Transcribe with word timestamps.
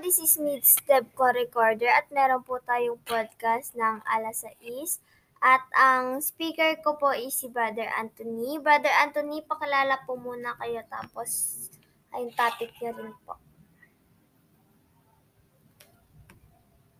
this 0.00 0.16
is 0.16 0.40
Meets 0.40 0.80
Debco 0.88 1.28
Recorder 1.28 1.92
at 1.92 2.08
meron 2.08 2.40
po 2.40 2.56
tayong 2.64 2.96
podcast 3.04 3.76
ng 3.76 4.00
alas 4.08 4.40
6. 4.48 4.96
At 5.44 5.60
ang 5.76 6.24
speaker 6.24 6.72
ko 6.80 6.96
po 6.96 7.12
is 7.12 7.36
si 7.36 7.52
Brother 7.52 7.84
Anthony. 8.00 8.56
Brother 8.64 8.88
Anthony, 9.04 9.44
pakilala 9.44 10.00
po 10.08 10.16
muna 10.16 10.56
kayo 10.56 10.80
tapos 10.88 11.28
ay 12.16 12.32
topic 12.32 12.72
niyo 12.80 12.96
rin 12.96 13.12
po. 13.28 13.36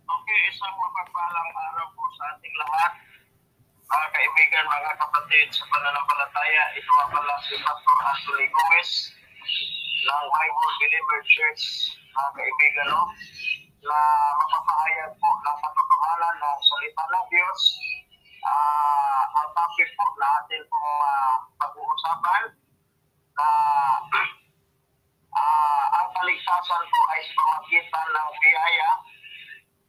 Okay, 0.04 0.40
isang 0.52 0.74
mapagpalang 0.76 1.50
araw 1.56 1.88
po 1.96 2.04
sa 2.20 2.36
ating 2.36 2.56
lahat. 2.60 2.92
Mga 3.80 4.06
kaibigan, 4.12 4.64
mga 4.68 4.92
kapatid 5.00 5.46
sa 5.56 5.64
pananampalataya, 5.72 6.64
ito 6.76 6.92
ang 7.00 7.10
pala 7.16 7.34
si 7.48 7.56
Pastor 7.64 7.96
Anthony 8.12 8.46
Gomez 8.52 9.19
ng 10.00 10.24
Bible 10.28 10.72
Believer 10.80 11.20
Church, 11.28 11.62
mga 12.14 12.30
kaibigan, 12.34 12.86
no? 12.90 13.02
na 13.80 14.00
mapapahayag 14.36 15.12
po 15.16 15.28
ng 15.40 15.58
katotohanan 15.64 16.36
ng 16.36 16.58
salita 16.68 17.04
ng 17.08 17.26
Diyos. 17.32 17.60
Ah, 18.40 19.24
ang 19.40 19.48
topic 19.56 19.88
po 19.96 20.04
na 20.20 20.28
atin 20.40 20.62
pong 20.68 21.00
ah, 21.00 21.36
pag-uusapan 21.60 22.42
na 23.36 23.48
ah, 25.32 25.84
ang 25.96 26.08
kaligtasan 26.12 26.84
po 26.88 27.00
ay 27.12 27.20
sa 27.24 27.32
pamagitan 27.40 28.08
ng 28.12 28.28
biyaya 28.40 28.90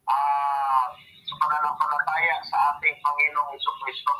ah, 0.07 0.87
sa 1.27 1.33
pananampalataya 1.35 2.35
sa 2.47 2.57
ating 2.75 2.95
Panginoong 2.95 3.55
Iso 3.59 3.71
Kristo. 3.83 4.13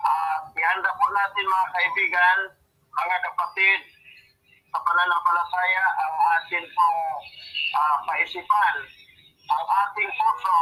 At 0.00 0.48
ihanda 0.56 0.88
po 0.96 1.06
natin 1.12 1.44
mga 1.52 1.66
kaibigan, 1.76 2.38
mga 2.90 3.18
kapatid, 3.30 3.80
sa 4.70 4.78
pananampalataya 4.82 5.84
ang 5.98 6.14
atin 6.38 6.64
pong 6.66 7.00
ah, 7.74 7.96
kaisipan, 8.06 8.76
ang 9.50 9.64
ating 9.66 10.10
puso 10.14 10.58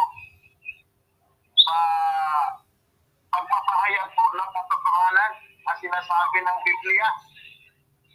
sa 1.56 1.78
pagpapahayag 3.28 4.08
po 4.12 4.24
ng 4.32 4.50
katotohanan 4.52 5.32
na 5.68 5.72
sinasabi 5.76 6.38
ng 6.40 6.58
Biblia. 6.64 7.08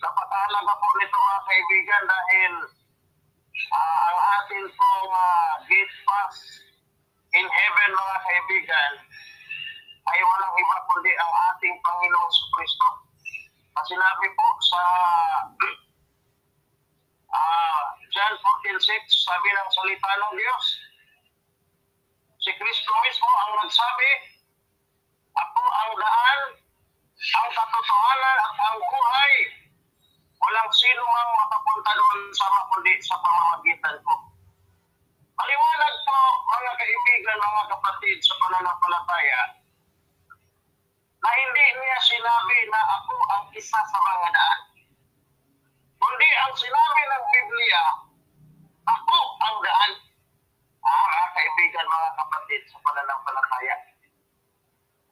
Napakahalaga 0.01 0.73
po 0.77 0.87
nito 0.97 1.15
mga 1.15 1.41
kaibigan 1.45 2.03
dahil 2.09 2.53
Ah, 3.53 3.97
ang 4.09 4.19
atin 4.41 4.65
pong 4.65 5.09
ah, 5.13 5.53
gate 5.69 5.95
pass 6.09 6.37
in 7.37 7.45
heaven 7.45 7.89
mga 7.93 8.17
kaibigan 8.25 8.91
ay 10.09 10.19
walang 10.25 10.55
iba 10.57 10.77
kundi 10.89 11.13
ang 11.13 11.33
ating 11.53 11.75
Panginoong 11.85 12.33
Kristo. 12.57 12.89
At 13.73 13.85
sinabi 13.89 14.27
po 14.37 14.47
sa 14.61 14.81
ah, 17.37 17.83
John 18.13 18.33
14.6, 18.37 18.85
sabi 19.09 19.47
ng 19.49 19.69
salita 19.73 20.09
ng 20.13 20.33
Diyos, 20.37 20.65
si 22.37 22.51
Kristo 22.53 22.91
mismo 23.01 23.29
ang 23.29 23.51
nagsabi, 23.65 24.09
Ako 25.33 25.61
ang 25.65 25.93
daan, 25.97 26.39
ang 27.17 27.49
katotohanan 27.57 28.37
at 28.37 28.55
ang 28.61 28.77
buhay. 28.77 29.33
Walang 30.37 30.71
sino 30.75 31.01
mang 31.01 31.31
makapunta 31.39 31.91
doon 31.97 32.19
sa 32.35 32.45
kundi 32.69 32.93
sa 33.01 33.17
pamamagitan 33.17 33.97
ko. 34.05 34.13
Maliwanag 35.33 35.95
po, 36.05 36.19
mga 36.53 36.71
kaibigan, 36.77 37.41
mga 37.41 37.63
kapatid 37.73 38.17
sa 38.21 38.37
pananampalataya, 38.37 39.62
na 41.23 41.29
hindi 41.31 41.65
niya 41.79 41.99
sinabi 42.03 42.59
na 42.67 42.81
ako 42.99 43.15
ang 43.31 43.45
isa 43.55 43.79
sa 43.79 43.97
mga 44.03 44.27
daan. 44.35 44.61
Kundi 45.95 46.29
ang 46.35 46.53
sinabi 46.59 47.01
ng 47.07 47.25
Biblia, 47.31 47.83
ako 48.83 49.17
ang 49.39 49.57
daan. 49.63 49.91
Ah, 50.83 51.31
kaibigan, 51.31 51.87
mga 51.87 52.09
kapatid 52.19 52.61
sa 52.67 52.75
pananampalataya. 52.83 53.75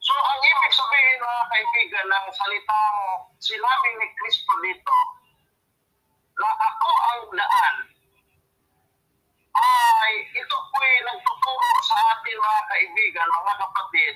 So, 0.04 0.12
ang 0.20 0.40
ibig 0.44 0.74
sabihin, 0.76 1.24
mga 1.24 1.44
kaibigan, 1.48 2.08
ng 2.12 2.28
salitang 2.36 3.00
sinabi 3.40 3.90
ni 3.96 4.08
Kristo 4.20 4.52
dito, 4.60 4.98
na 6.36 6.50
ako 6.52 6.92
ang 6.92 7.24
daan, 7.40 7.76
ay 9.56 10.14
ito 10.28 10.58
po'y 10.76 10.94
nagtuturo 11.08 11.72
sa 11.88 11.96
atin 12.20 12.36
mga 12.36 12.62
kaibigan, 12.68 13.28
mga 13.32 13.54
kapatid, 13.64 14.16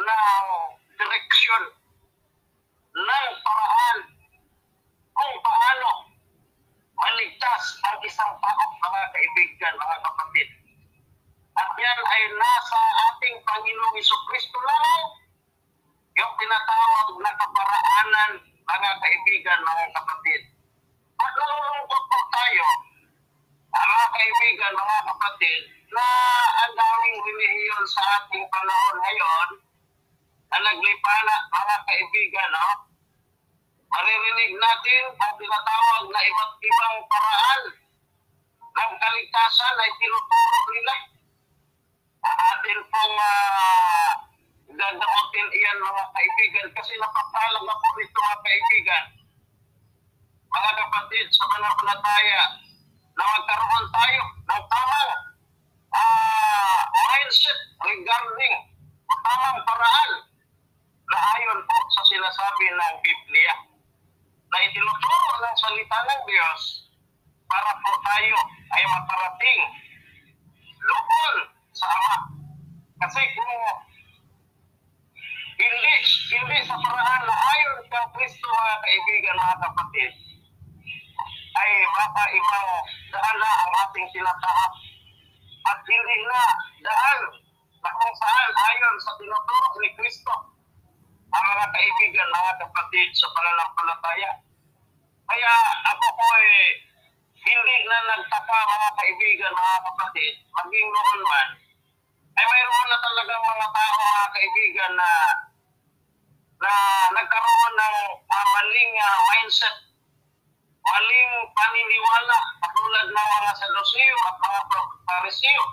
ng 0.00 0.48
direksyon, 0.96 1.64
ng 2.96 3.28
paraan, 3.44 3.98
kung 5.12 5.34
paano 5.44 5.90
maligtas 6.96 7.64
ang 7.88 7.98
isang 8.04 8.32
tao, 8.40 8.64
mga 8.80 9.02
kaibigan, 9.12 9.74
mga 9.76 9.98
kapatid. 10.04 10.48
At 11.56 11.68
yan 11.76 12.00
ay 12.00 12.22
nasa 12.36 12.80
ating 13.12 13.36
Panginoong 13.44 13.96
Iso 14.00 14.16
Kristo 14.28 14.58
lamang, 14.60 15.04
yung 16.16 16.32
tinatawag 16.36 17.08
na 17.20 17.32
kaparaanan, 17.36 18.32
mga 18.44 18.90
kaibigan, 19.00 19.60
mga 19.64 19.86
kapatid. 19.96 20.40
At 21.20 21.32
nalulungkot 21.36 22.02
po 22.08 22.18
tayo, 22.32 22.66
mga 23.70 24.00
kaibigan, 24.16 24.72
mga 24.76 24.98
kapatid, 25.08 25.60
na 25.90 26.06
ang 26.64 26.72
daming 26.78 27.18
hinihiyon 27.18 27.84
sa 27.90 28.02
ating 28.22 28.46
panahon 28.46 28.96
ngayon 29.02 29.48
na 30.50 30.58
naglipana, 30.58 31.36
mga 31.50 31.76
kaibigan, 31.86 32.50
no? 32.50 32.68
Maririnig 33.90 34.54
natin 34.54 35.04
ang 35.18 35.34
tinatawag 35.34 36.04
na 36.10 36.20
iba't 36.22 36.52
ibang 36.62 36.98
paraan 37.10 37.62
ng 38.70 38.92
kaligtasan 39.02 39.82
ay 39.82 39.90
tinuturo 39.98 40.60
nila. 40.70 40.96
Atin 42.20 42.78
pong 42.86 43.16
uh, 43.18 44.12
gagawin 44.70 45.48
iyan 45.50 45.78
mga 45.82 46.04
kaibigan 46.14 46.68
kasi 46.78 46.94
napapalaga 47.00 47.74
po 47.74 47.88
ito 47.98 48.18
mga 48.22 48.38
kaibigan 48.44 49.04
mga 50.50 50.70
kapatid 50.82 51.26
sa 51.30 51.46
pananampalataya 51.46 52.42
na 53.14 53.22
magkaroon 53.22 53.86
tayo 53.90 54.22
ng 54.24 54.62
tamang 54.66 55.12
ah, 55.94 56.80
mindset 56.90 57.58
regarding 57.82 58.56
tamang 59.26 59.60
paraan 59.62 60.10
na 61.10 61.18
ayon 61.34 61.58
po 61.66 61.78
sa 61.90 62.02
sinasabi 62.06 62.66
ng 62.70 62.94
Biblia 63.02 63.54
na 64.50 64.58
itinuturo 64.62 65.34
ng 65.42 65.56
salita 65.58 65.98
ng 66.06 66.22
Diyos 66.26 66.62
para 67.50 67.70
po 67.82 67.90
tayo 68.06 68.38
ay 68.70 68.82
makarating 68.86 69.62
loob 70.86 71.34
sa 71.74 71.86
Ama. 71.90 72.14
Kasi 73.02 73.20
kung 73.34 73.54
hindi, 75.58 75.94
hindi 76.30 76.58
sa 76.62 76.78
paraan 76.78 77.22
na 77.26 77.36
ayon 77.36 77.78
kang 77.90 78.10
Kristo 78.14 78.46
mga 78.46 78.76
kaibigan, 78.86 79.40
mga 79.42 79.56
kapatid, 79.66 80.12
ay 81.50 81.70
baka 81.90 82.22
ibang 82.30 82.68
daan 83.10 83.36
na 83.36 83.50
ang 83.50 83.72
ating 83.88 84.08
sinatahap. 84.14 84.72
At 85.60 85.78
hindi 85.84 86.16
na 86.22 86.42
daan 86.86 87.20
na 87.82 87.90
kung 87.98 88.14
saan 88.14 88.50
ayon 88.54 88.94
sa 89.02 89.12
tinuturo 89.18 89.68
ni 89.82 89.90
Kristo 89.98 90.59
ang 91.30 91.44
mga 91.46 91.66
kaibigan, 91.70 92.28
mga 92.34 92.52
kapatid 92.66 93.08
sa 93.14 93.26
pananampalataya. 93.34 94.30
Kaya 95.30 95.52
ako 95.94 96.06
po 96.14 96.26
ay 96.34 96.48
hindi 97.40 97.76
na 97.86 97.98
nagtaka 98.14 98.56
mga 98.66 98.90
kaibigan, 98.98 99.52
mga 99.54 99.78
kapatid, 99.86 100.34
maging 100.50 100.88
noon 100.90 101.20
man, 101.22 101.48
ay 102.34 102.44
mayroon 102.44 102.88
na 102.90 102.98
talagang 102.98 103.44
mga 103.46 103.68
tao, 103.70 103.96
mga 103.98 104.28
kaibigan, 104.34 104.92
na 104.98 105.10
na 106.60 106.72
nagkaroon 107.16 107.72
ng 107.72 107.96
uh, 108.20 108.46
maling 108.52 108.92
uh, 109.00 109.20
mindset 109.32 109.90
maling 110.90 111.32
paniniwala 111.54 112.38
katulad 112.64 113.06
ng 113.08 113.16
mga 113.16 113.50
Saduseo 113.56 114.18
at 114.26 114.36
mga 114.40 114.60
Pariseo. 115.06 115.64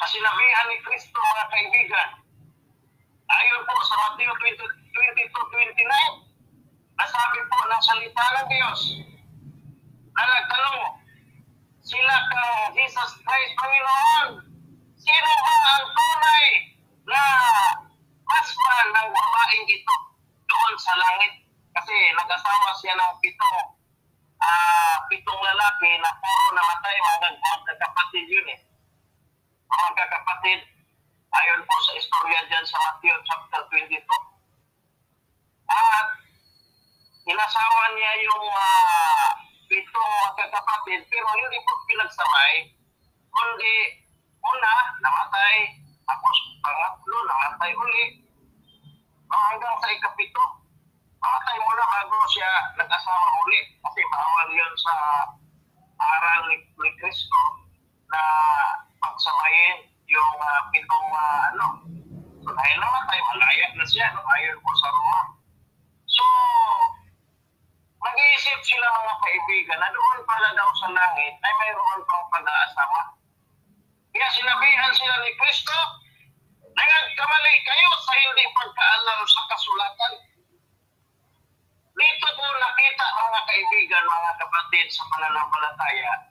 Sa 0.00 0.06
sinabihan 0.08 0.66
ni 0.72 0.76
Kristo 0.80 1.20
mga 1.20 1.46
kaibigan, 1.52 2.10
ayon 3.30 3.62
po 3.62 3.74
sa 3.86 3.94
Matthew 3.94 4.30
22.29, 4.30 5.86
nasabi 6.98 7.40
po 7.46 7.58
ng 7.70 7.82
salita 7.82 8.24
ng 8.34 8.46
Diyos 8.50 8.80
na 10.18 10.22
nagtanong, 10.26 10.98
sila 11.80 12.16
kang 12.28 12.74
Jesus 12.74 13.10
Christ 13.22 13.52
Panginoon, 13.56 14.28
sino 14.98 15.30
ba 15.30 15.54
ang 15.74 15.84
tunay 15.90 16.46
na 17.08 17.22
husband 18.30 18.88
ng 18.94 19.08
babaeng 19.10 19.66
ito 19.66 19.96
doon 20.46 20.74
sa 20.76 20.92
langit? 20.98 21.32
Kasi 21.70 21.94
nag-asawa 22.14 22.68
siya 22.78 22.94
ng 22.98 23.12
pitong 23.22 23.58
ah 24.40 24.96
pitong 25.10 25.40
lalaki 25.40 25.90
na 26.00 26.10
puro 26.18 26.46
namatay, 26.56 26.94
mga 26.98 27.30
magkakapatid 27.42 28.26
yun 28.26 28.48
eh. 28.54 28.60
Mga 29.70 29.84
magkakapatid, 29.90 30.60
ayon 31.30 31.62
po 31.62 31.74
sa 31.86 31.92
istorya 31.94 32.40
dyan 32.50 32.66
sa 32.66 32.76
Matthew 32.90 33.14
chapter 33.22 33.62
22. 33.70 34.02
At 35.70 36.08
inasawa 37.30 37.82
niya 37.94 38.12
yung 38.26 38.46
uh, 38.50 39.28
pitong 39.70 40.12
magkakapatid 40.26 41.06
pero 41.06 41.28
hindi 41.38 41.58
po 41.62 41.72
pinagsabay, 41.86 42.74
kundi 43.30 43.76
una, 44.42 44.74
namatay, 44.98 45.78
tapos 46.02 46.36
pangatlo, 46.66 47.18
namatay 47.22 47.70
uli. 47.78 48.26
No, 49.30 49.38
hanggang 49.54 49.78
sa 49.78 49.86
ikapito, 49.94 50.42
namatay 51.22 51.56
muna 51.62 51.84
bago 51.86 52.18
siya 52.34 52.74
nag-asawa 52.74 53.26
uli. 53.46 53.60
Kasi 53.78 54.00
bawal 54.10 54.48
yun 54.50 54.74
sa 54.82 54.94
aral 56.02 56.50
ni, 56.50 56.58
ni 56.58 56.90
Kristo 56.98 57.40
na 58.10 58.22
pagsabayin 58.98 59.86
yung 60.10 60.36
uh, 60.42 60.60
pitong 60.74 61.08
uh, 61.14 61.40
ano. 61.54 61.66
So 62.42 62.50
dahil 62.50 62.76
namatay, 62.82 63.20
malaya 63.30 63.66
na 63.78 63.86
siya, 63.86 64.10
no? 64.10 64.26
ayon 64.26 64.58
po 64.58 64.70
sa 64.74 64.88
Roma. 64.90 65.20
So, 66.10 66.24
nag-iisip 68.02 68.60
sila 68.66 68.86
mga 68.90 69.14
kaibigan 69.22 69.78
na 69.78 69.88
doon 69.94 70.18
pala 70.26 70.50
daw 70.58 70.68
sa 70.82 70.88
langit 70.90 71.34
ay 71.38 71.52
mayroon 71.62 72.00
pang 72.10 72.26
pag-aasama. 72.34 73.00
Kaya 74.10 74.28
sinabihan 74.34 74.92
sila 74.98 75.14
ni 75.22 75.30
Kristo, 75.38 75.78
nagkamali 76.74 77.54
kayo 77.62 77.90
sa 78.02 78.12
hindi 78.18 78.44
pagkaalam 78.50 79.20
sa 79.30 79.42
kasulatan. 79.46 80.12
Dito 81.94 82.28
po 82.34 82.44
nakita 82.58 83.04
mga 83.04 83.40
kaibigan, 83.46 84.04
mga 84.10 84.32
kapatid 84.42 84.86
sa 84.90 85.06
pananampalataya, 85.12 86.29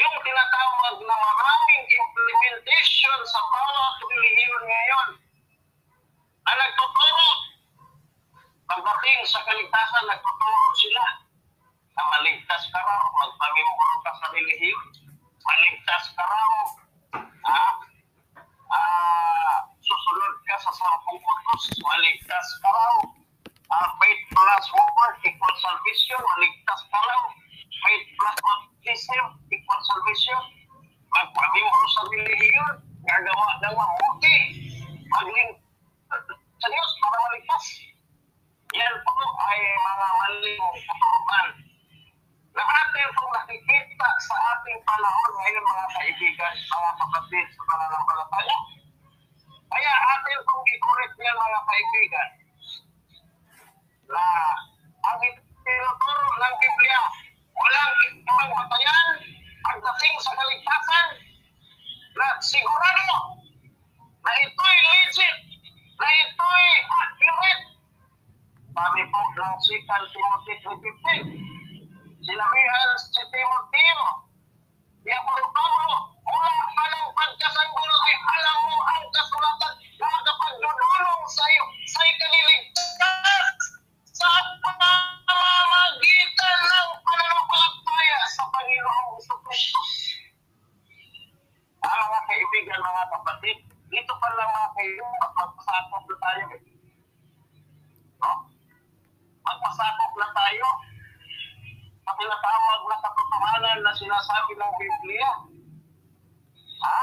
yung 0.00 0.16
tinatawag 0.24 0.96
na 1.04 1.14
maraming 1.14 1.84
implementation 1.84 3.18
sa 3.28 3.40
bawat 3.52 3.94
relihiyon 4.00 4.64
ngayon 4.64 5.08
na 6.48 6.52
nagtuturo. 6.56 7.30
Pagdating 8.64 9.20
sa 9.28 9.44
kaligtasan, 9.44 10.04
nagtuturo 10.08 10.68
sila 10.80 11.04
na 12.00 12.02
maligtas 12.16 12.62
ka 12.72 12.80
raw, 12.80 13.02
magpamimburo 13.12 13.96
ka 14.00 14.12
sa 14.16 14.26
relihiyon, 14.32 14.88
maligtas 15.44 16.04
ka 16.16 16.24
raw, 16.24 16.52
ah, 17.44 17.74
ah, 18.72 19.58
susunod 19.84 20.34
ka 20.48 20.56
sa 20.64 20.72
sampung 20.72 21.20
utos, 21.20 21.64
maligtas 21.76 22.48
ka 22.64 22.70
raw, 22.72 22.96
ah, 23.68 23.88
faith 24.00 24.22
plus 24.32 24.66
work 24.72 25.18
equals 25.28 25.60
salvation, 25.60 26.20
maligtas 26.24 26.80
ka 26.88 26.98
raw, 27.04 27.22
faith 27.84 28.06
plus 28.16 28.69
baptism 28.80 29.28
equals 29.52 29.84
salvation, 29.92 30.40
magpamimburo 31.12 31.86
sa 31.92 32.02
relihiyon, 32.08 32.74
gagawa 33.04 33.48
ng 33.60 33.76
mabuti, 33.76 34.36
magling 35.04 35.52
sa 36.56 36.66
Diyos 36.72 36.90
para 37.04 37.16
maligtas. 37.28 37.66
Yan 38.72 38.94
po 39.04 39.12
ay 39.20 39.60
mga 39.60 40.06
maling 40.16 40.64
tuturuan 40.80 41.48
na 42.56 42.64
atin 42.64 43.08
pong 43.20 43.32
nakikita 43.36 44.08
sa 44.24 44.36
ating 44.56 44.80
panahon 44.88 45.32
ngayon 45.44 45.64
mga 45.76 45.86
kaibigan, 46.00 46.54
mga 46.56 46.92
kapatid 47.04 47.46
sa 47.52 47.62
pananampalataya. 47.68 48.58
Kaya 49.68 49.92
atin 49.92 50.38
pong 50.48 50.64
i-correct 50.72 51.16
yan 51.20 51.36
mga 51.36 51.60
kaibigan 51.68 52.28
na 54.08 54.24
ang 55.04 55.20
tinuturo 55.20 56.28
ng 56.40 56.54
Biblia 56.64 57.19
walang 57.70 57.94
ibang 58.10 58.50
batayan 58.50 59.06
pagdating 59.62 60.14
sa 60.18 60.34
kaligtasan 60.34 61.08
na 62.18 62.26
sigurado 62.42 63.46
na 64.26 64.30
ito'y 64.42 64.78
legit, 64.90 65.36
na 65.94 66.08
ito'y 66.10 66.66
accurate. 66.98 67.64
Sabi 68.74 69.02
po 69.06 69.20
ng 69.22 69.54
2 69.54 69.86
Timothy 69.86 70.54
3.15, 70.66 72.26
sinabihan 72.26 72.90
si 72.98 73.22
Timoteo, 73.30 74.02
di 75.06 75.14
ako 75.14 75.30
Pablo, 75.54 75.94
wala 76.26 76.54
pa 76.74 76.84
ng 76.90 77.10
pagkasanggol 77.14 77.92
ay 78.02 78.14
alam 78.18 78.58
mo 78.66 78.78
ang 78.82 79.06
kasulatan 79.14 79.74
na 79.78 80.06
makapagdudulong 80.10 81.22
sa 81.30 81.44
iyo 81.54 81.64
sa 81.86 82.00
ikaniligtas 82.02 83.54
sa 84.10 84.26
pamamagitan 84.58 86.58
ng 86.60 86.90
pananampalataya 87.00 87.39
sa 88.30 88.46
Panginoong 88.46 89.18
Iso 89.18 89.34
Kristo. 89.42 89.80
Ah, 91.82 92.06
mga 92.06 92.20
kaibigan, 92.30 92.78
mga 92.78 93.04
kapatid, 93.10 93.58
dito 93.90 94.12
pa 94.14 94.28
lang 94.38 94.50
mga 94.54 94.70
kaibigan, 94.78 95.14
magpasakop 95.18 96.04
na 96.06 96.16
tayo. 96.22 96.44
No? 98.20 98.32
magpasakop 99.40 100.12
na 100.14 100.28
tayo 100.30 100.66
sa 102.06 102.12
tinatawag 102.14 102.80
na 102.86 102.96
katotohanan 103.02 103.78
na 103.82 103.92
sinasabi 103.98 104.52
ng 104.54 104.72
Biblia. 104.78 105.30
Ha? 106.80 107.00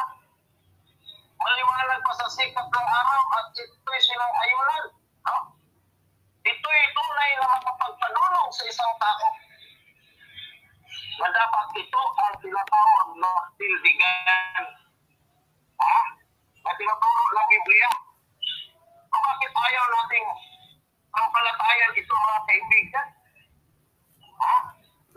Maliwanag 1.38 2.01
pa 2.01 2.13
sa 2.18 2.27
sikat 2.31 2.68
ng 2.71 2.88
araw 2.88 3.23
at 3.41 3.47
ito'y 3.51 4.00
silang 4.00 4.35
ayunan. 4.47 4.83
No? 5.27 5.38
Ito'y 6.45 6.83
tunay 6.95 7.31
na 7.35 7.45
makapagpanulong 7.51 8.50
sa 8.53 8.63
isang 8.69 8.94
tao 9.01 9.36
na 11.17 11.27
dapat 11.33 11.67
ito 11.81 12.01
ang 12.01 12.35
tinatawag 12.37 13.07
na 13.17 13.31
tildigan. 13.57 14.65
Ha? 15.81 15.97
Na 16.61 16.71
tinaturo 16.77 17.23
ng 17.33 17.47
Biblia. 17.49 17.89
Kung 19.09 19.23
bakit 19.25 19.51
ayaw 19.53 19.85
nating 19.89 20.27
ang 21.17 21.27
palatayan 21.33 21.97
ito 21.97 22.13
mga 22.13 22.41
kaibigan. 22.45 23.07
Ha? 24.37 24.55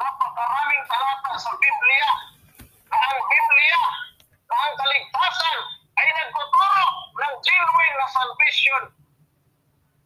Napakaraming 0.00 0.84
talata 0.88 1.32
sa 1.36 1.52
Biblia 1.60 2.10
na 2.88 2.96
ang 2.96 3.20
Biblia 3.20 3.80
na 4.48 4.54
ang 4.56 4.74
kaligtasan 4.80 5.58
ay 6.00 6.06
nagtuturo 6.16 6.86
ng 7.20 7.34
genuine 7.44 7.96
na 8.00 8.08
salvation 8.08 8.82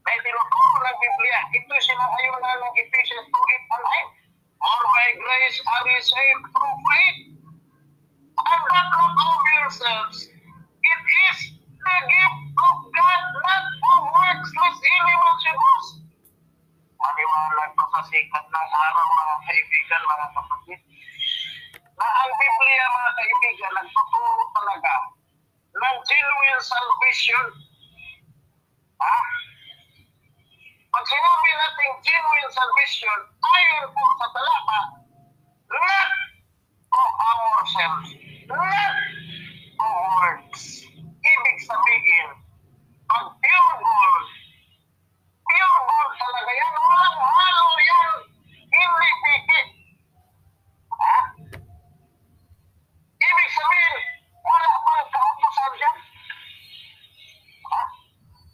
na 0.02 0.11
itinuturo 0.19 0.76
ng 0.82 0.99
Biblia. 0.99 1.38
Ito 1.55 1.73
sinakayunan 1.79 2.58
ng 2.58 2.75
Ephesians 2.82 3.26
2.8 3.31 3.75
and 3.79 3.85
9. 4.19 4.24
For 4.64 4.81
by 4.96 5.08
grace 5.20 5.58
are 5.61 5.84
we 5.84 5.96
saved 6.00 6.44
through 6.49 6.76
faith. 6.88 7.20
And 8.32 8.62
that 8.64 8.88
not 8.96 9.12
of 9.12 9.44
yourselves. 9.61 10.25
It 10.25 11.00
is 11.05 11.38
the 11.52 11.96
gift 12.08 12.40
of 12.64 12.76
God, 12.88 13.22
not 13.44 13.66
of 13.69 14.00
works, 14.08 14.50
lest 14.56 14.81
any 14.81 15.14
man 15.20 15.37
should 15.44 15.58
boast. 15.61 15.93
Maniwalag 16.96 17.72
pa 17.76 17.84
sa 17.93 18.00
sikat 18.08 18.44
ng 18.49 18.69
araw, 18.72 19.05
mga 19.05 19.37
kaibigan, 19.44 20.02
mga 20.08 20.26
kapatid, 20.32 20.81
na 22.00 22.06
ang 22.08 22.33
Biblia, 22.40 22.85
mga 22.88 23.12
kaibigan, 23.21 23.73
nagtuturo 23.76 24.44
talaga 24.56 24.94
ng 25.76 25.97
genuine 26.09 26.62
salvation. 26.64 27.44
Ha? 28.97 29.16
Pag 30.88 31.04
sinabi 31.04 31.50
natin 31.52 31.90
genuine 32.00 32.49
salvation, 32.49 33.18
ayon 33.54 33.87
po 33.94 34.02
sa 34.18 34.26
talata, 34.34 34.80
not 35.70 36.11
of 36.94 37.11
ourselves, 37.23 38.08
not 38.50 38.94
of 39.78 39.94
works. 40.14 40.84
Ibig 41.25 41.58
sabihin, 41.64 42.28
pag 43.08 43.26
pure 43.40 43.75
gold, 43.80 44.26
pure 45.46 45.78
gold 45.88 46.12
talaga 46.20 46.52
yan, 46.52 46.75
walang 46.75 47.18
halo 47.23 47.66
yan, 47.80 48.11
hindi 48.68 49.11
pikit. 49.25 49.66
Ha? 50.92 51.16
Ibig 53.25 53.50
sabihin, 53.56 53.94
wala 54.44 54.70
pang 54.84 55.04
kautusan 55.08 55.70
dyan. 55.80 55.96
Ha? 57.64 57.82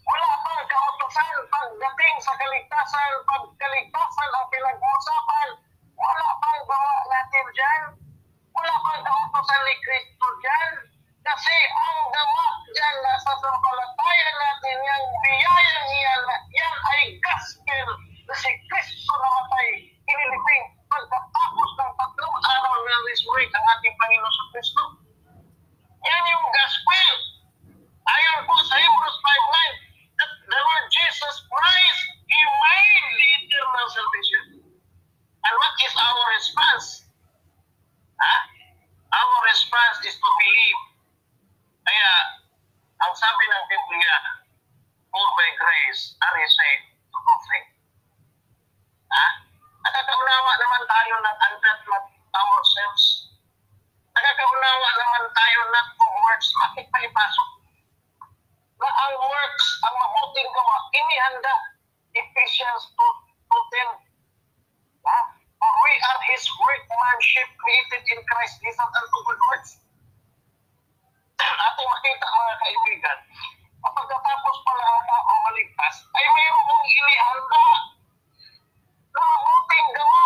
Wala 0.06 0.30
pang 0.46 0.64
kautusan 0.70 1.34
pagdating 1.50 2.16
sa 2.22 2.32
kaligtasan, 2.38 3.12
pag 3.26 3.44
kaligtasan 3.58 4.30
ang 4.30 4.46
pinag-uusapan, 4.50 5.48
wala 5.98 6.28
pang 6.38 6.60
gawa 6.66 6.96
natin 7.10 7.46
dyan. 7.54 7.82
Wala 8.50 8.74
pang 8.82 9.02
kautusan 9.02 9.60
ni 9.66 9.74
Kristo 9.82 10.26
dyan. 10.42 10.72
Kasi 11.40 11.56
ang 11.72 12.04
gawa 12.12 12.46
dyan 12.68 12.96
na 13.00 13.16
sa 13.16 13.32
sampalatayan 13.32 14.36
natin 14.44 14.76
yung 14.76 15.06
biyayang 15.24 15.88
iyan, 15.88 16.24
yan 16.52 16.76
ay 16.92 17.16
gospel 17.16 17.88
na 18.28 18.34
si 18.36 18.52
Kristo 18.68 19.08
namatay. 19.16 19.88
Iniliping 20.04 20.64
pagkatapos 20.92 21.70
ng 21.80 21.92
tatlong 21.96 22.36
araw 22.44 22.76
na 22.76 22.94
resurrect 23.08 23.56
ang 23.56 23.64
ating 23.72 23.96
Panginoon 23.96 24.34
sa 24.36 24.44
Kristo. 24.52 24.82
Yan 26.04 26.28
yung 26.28 26.44
gospel. 26.52 27.12
Ayon 28.04 28.38
po 28.44 28.60
sa 28.60 28.76
Hebrews 28.76 29.16
5.9 29.24 30.20
that 30.20 30.32
the 30.44 30.60
Lord 30.60 30.84
Jesus 30.92 31.34
Christ, 31.48 32.00
He 32.28 32.36
made 32.36 33.04
the 33.16 33.28
eternal 33.48 33.88
salvation. 33.88 34.44
And 35.40 35.54
what 35.56 35.74
is 35.88 35.94
our 36.04 36.22
response? 36.36 36.86
Ha? 38.20 38.34
Our 39.08 39.36
response 39.48 40.04
is 40.04 40.20
to 40.20 40.30
believe. 40.36 40.80
Kaya, 41.90 42.12
ang 43.02 43.12
sabi 43.18 43.44
ng 43.50 43.64
Biblia, 43.66 44.16
for 45.10 45.26
by 45.34 45.50
grace 45.58 46.14
are 46.22 46.36
you 46.38 46.46
saved 46.46 46.86
through 47.10 47.40
faith. 47.50 47.70
Ha? 49.10 49.26
Nakakaunawa 49.90 50.52
naman 50.54 50.82
tayo 50.86 51.14
ng 51.18 51.36
undet 51.50 51.80
Colossians 62.70 62.94
2, 63.50 63.82
2.10. 63.82 63.98
Ha? 65.02 65.18
For 65.58 65.70
we 65.74 65.92
are 66.06 66.20
His 66.30 66.44
workmanship 66.54 67.48
created 67.58 68.02
in 68.14 68.18
Christ 68.30 68.62
Jesus 68.62 68.78
unto 68.78 69.18
good 69.26 69.40
works. 69.50 69.70
Ating 71.42 71.88
makita 71.90 72.26
mga 72.30 72.54
kaibigan, 72.62 73.18
kapag 73.82 74.06
katapos 74.06 74.56
pala 74.62 74.84
ang 74.86 75.02
tao 75.02 75.34
maligtas, 75.50 75.96
ay 76.14 76.24
mayroong 76.30 76.86
inihanda 76.86 77.66
na 79.18 79.18
mabuting 79.18 79.90
gawa. 79.98 80.19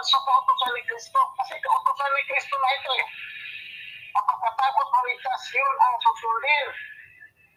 Sa 0.00 0.18
kautosan 0.24 0.72
ni 0.72 0.82
Kristo? 0.88 1.20
Kasi 1.36 1.54
kautosan 1.60 2.10
ni 2.16 2.22
Kristo 2.24 2.54
na 2.56 2.70
ito 2.72 2.90
eh. 2.96 3.06
Kapag 4.10 4.38
katapos 4.42 4.86
maligtas, 4.90 5.42
yun 5.52 5.76
ang 5.76 5.96
susundin. 6.00 6.66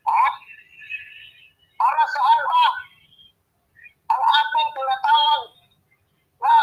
Ha? 0.04 0.26
Para 1.80 2.04
saan 2.06 2.42
ba 2.46 2.66
ang 4.14 4.24
ating 4.24 4.70
tinatawag 4.76 5.44
na 6.44 6.56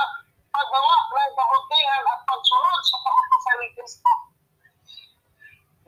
paggawa 0.53 0.97
ng 1.01 1.33
kabutihan 1.35 2.05
at 2.05 2.21
pagsunod 2.29 2.81
sa 2.85 2.99
kautosan 3.01 3.57
ni 3.65 3.69
Kristo? 3.73 4.13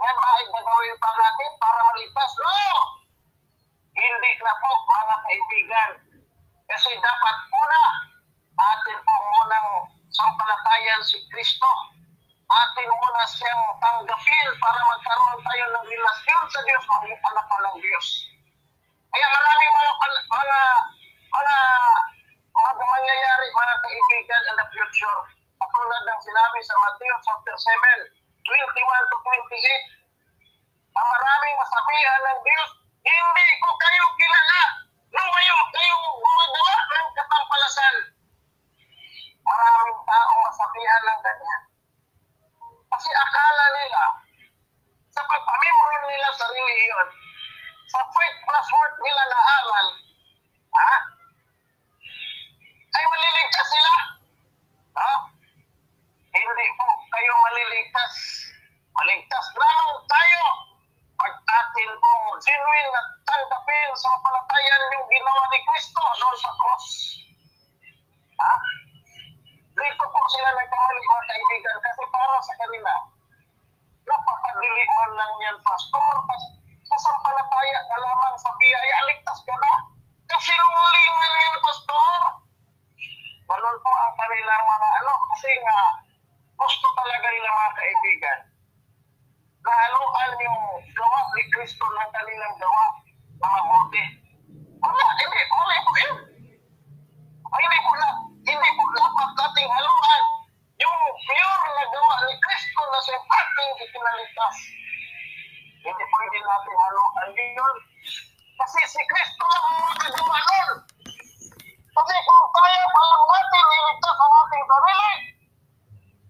Yan 0.01 0.17
ba 0.17 0.29
ay 0.41 0.45
gagawin 0.49 0.97
pa 0.99 1.11
natin 1.15 1.51
para 1.61 1.81
maligtas? 1.93 2.33
No! 2.41 2.61
Hindi 3.93 4.31
na 4.41 4.55
po, 4.57 4.71
mga 4.89 5.17
kaibigan. 5.21 5.91
Kasi 6.65 6.91
dapat 6.97 7.37
una, 7.53 7.85
atin 8.57 8.99
po 9.05 9.15
munang 9.15 9.82
sampalatayan 10.23 11.03
si 11.03 11.19
Kristo. 11.27 11.71
Atin 12.47 12.87
muna 12.87 13.25
siyang 13.27 13.65
tanggapin 13.83 14.49
para 14.63 14.79
magkaroon 14.79 15.41
tayo 15.43 15.65
ng 15.73 15.87
relasyon 15.89 16.43
sa 16.47 16.61
Diyos, 16.63 16.85
maging 16.85 17.19
anak 17.27 17.47
ka 17.49 17.57
ng 17.59 17.79
Diyos. 17.81 18.07
Kaya 19.11 19.27
maraming 19.27 19.73
mga, 19.73 19.93
mga, 20.31 20.61
mga, 21.33 21.57
mga 22.55 22.71
mangyayari, 22.87 23.47
mga 23.51 23.75
kaibigan 23.83 24.43
in 24.53 24.57
the 24.63 24.67
future. 24.71 25.19
Katulad 25.59 26.03
ng 26.07 26.21
sinabi 26.23 26.59
sa 26.63 26.75
Matthew 26.77 27.15
chapter 27.25 27.57
7, 27.57 28.15
21 28.47 29.11
to 29.11 29.17
28, 29.17 30.03
ang 30.93 31.09
maraming 31.09 31.57
masabihan 31.57 32.21
ng 32.21 32.41
Diyos, 32.45 32.71
hindi 33.01 33.49
ko 33.65 33.71
kayo 33.81 34.05
kilala. 34.21 34.63
Lumayo 35.09 35.57
kayo 35.73 35.95
gumagawa 36.21 36.77
ng 36.85 37.09
katampalasan. 37.17 37.95
Maraming 39.43 40.01
tao 40.07 40.33
masabihan 40.47 41.03
ng 41.07 41.21
ganyan. 41.23 41.63
Kasi 42.93 43.11
akala 43.11 43.65
nila, 43.77 44.05
sa 45.13 45.23
pagpamimoro 45.25 45.99
nila 46.07 46.29
sa 46.37 46.47
reliyon, 46.49 47.09
sa 47.91 48.01
faith 48.13 48.39
plus 48.47 48.69
work 48.73 48.97
nila 49.03 49.23
na 49.29 49.41
aral, 49.41 49.89
ha? 50.73 50.93
ay 52.93 53.05
maliligtas 53.09 53.67
sila. 53.73 53.95
Ha? 55.01 55.13
Hindi 56.33 56.67
po 56.77 56.87
kayo 57.13 57.33
maliligtas. 57.41 58.15
Maligtas 58.93 59.47
lamang 59.57 60.01
tayo 60.05 60.45
pag 61.17 61.35
atin 61.39 61.91
po 61.97 62.13
genuine 62.45 62.91
na 62.93 63.03
tanggapin 63.25 63.91
sa 63.97 64.11
palatayan 64.21 64.93
yung 64.93 65.07
ginawa 65.09 65.45
ni 65.49 65.61
Kristo 65.65 66.03
doon 66.21 66.37
sa 66.37 66.51
cross. 66.61 66.89
Ha? 68.37 68.53
Dito 69.73 70.05
po 70.05 70.22
sila 70.33 70.51
nagkamali 70.57 71.03
mga 71.05 71.29
kaibigan 71.29 71.77
kasi 71.85 72.03
para 72.09 72.37
sa 72.41 72.55
kanila, 72.57 72.93
napakadili 74.09 74.85
man 74.97 75.11
lang 75.13 75.33
yan, 75.45 75.57
Pastor. 75.61 76.15
Sa 76.89 76.97
sampalataya 76.97 77.81
ka 77.89 77.97
lamang 78.01 78.37
sa 78.41 78.51
biyaya, 78.57 78.97
ligtas 79.13 79.41
ka 79.45 79.55
na. 79.61 79.73
Kasi 80.33 80.53
lungalingan 80.57 81.33
yan, 81.37 81.57
Pastor. 81.61 82.21
Ganun 83.45 83.79
po 83.85 83.91
ang 83.93 84.15
kanilang 84.17 84.65
mga 84.65 84.89
ano, 85.05 85.13
kasi 85.37 85.51
nga, 85.61 85.81
gusto 86.57 86.87
talaga 86.97 87.27
nila 87.29 87.49
mga 87.53 87.77
kaibigan. 87.77 88.39
Nahaluan 89.63 90.33
yung 90.41 90.61
gawa 90.97 91.21
ni 91.37 91.43
Kristo 91.53 91.85
ng 91.85 92.11
kanilang 92.11 92.55
gawa 92.57 92.87
na 93.37 93.47
mabuti. 93.53 94.05
Wala, 94.81 95.07
hindi, 95.21 95.41
mali 95.45 95.79
po 95.85 95.93
yun. 96.03 96.17
Ay, 97.53 97.63
hindi 97.69 97.79
na, 98.01 98.09
hindi 98.53 98.69
po 98.77 98.85
dapat 98.93 99.29
nating 99.33 99.71
haluan 99.73 100.23
yung 100.77 101.01
pure 101.25 101.69
na 101.73 101.85
gawa 101.89 102.15
ni 102.29 102.35
Kristo 102.37 102.81
na 102.85 103.01
sa 103.01 103.17
ating 103.17 103.73
ikinaligtas. 103.81 104.57
Hindi 105.81 106.05
pwede 106.05 106.39
natin 106.45 106.77
haluan 106.77 107.29
yun. 107.33 107.77
Kasi 108.61 108.79
si 108.85 109.01
Kristo 109.09 109.45
ang 109.49 109.89
magagawa 109.89 110.37
nun. 110.37 110.79
Kasi 111.97 112.15
kung 112.29 112.45
kaya 112.53 112.85
pa 112.93 113.03
lang 113.09 113.25
natin 113.25 113.65
iligtas 113.73 114.17
ang 114.21 114.35
ating 114.45 114.65
sarili, 114.69 115.13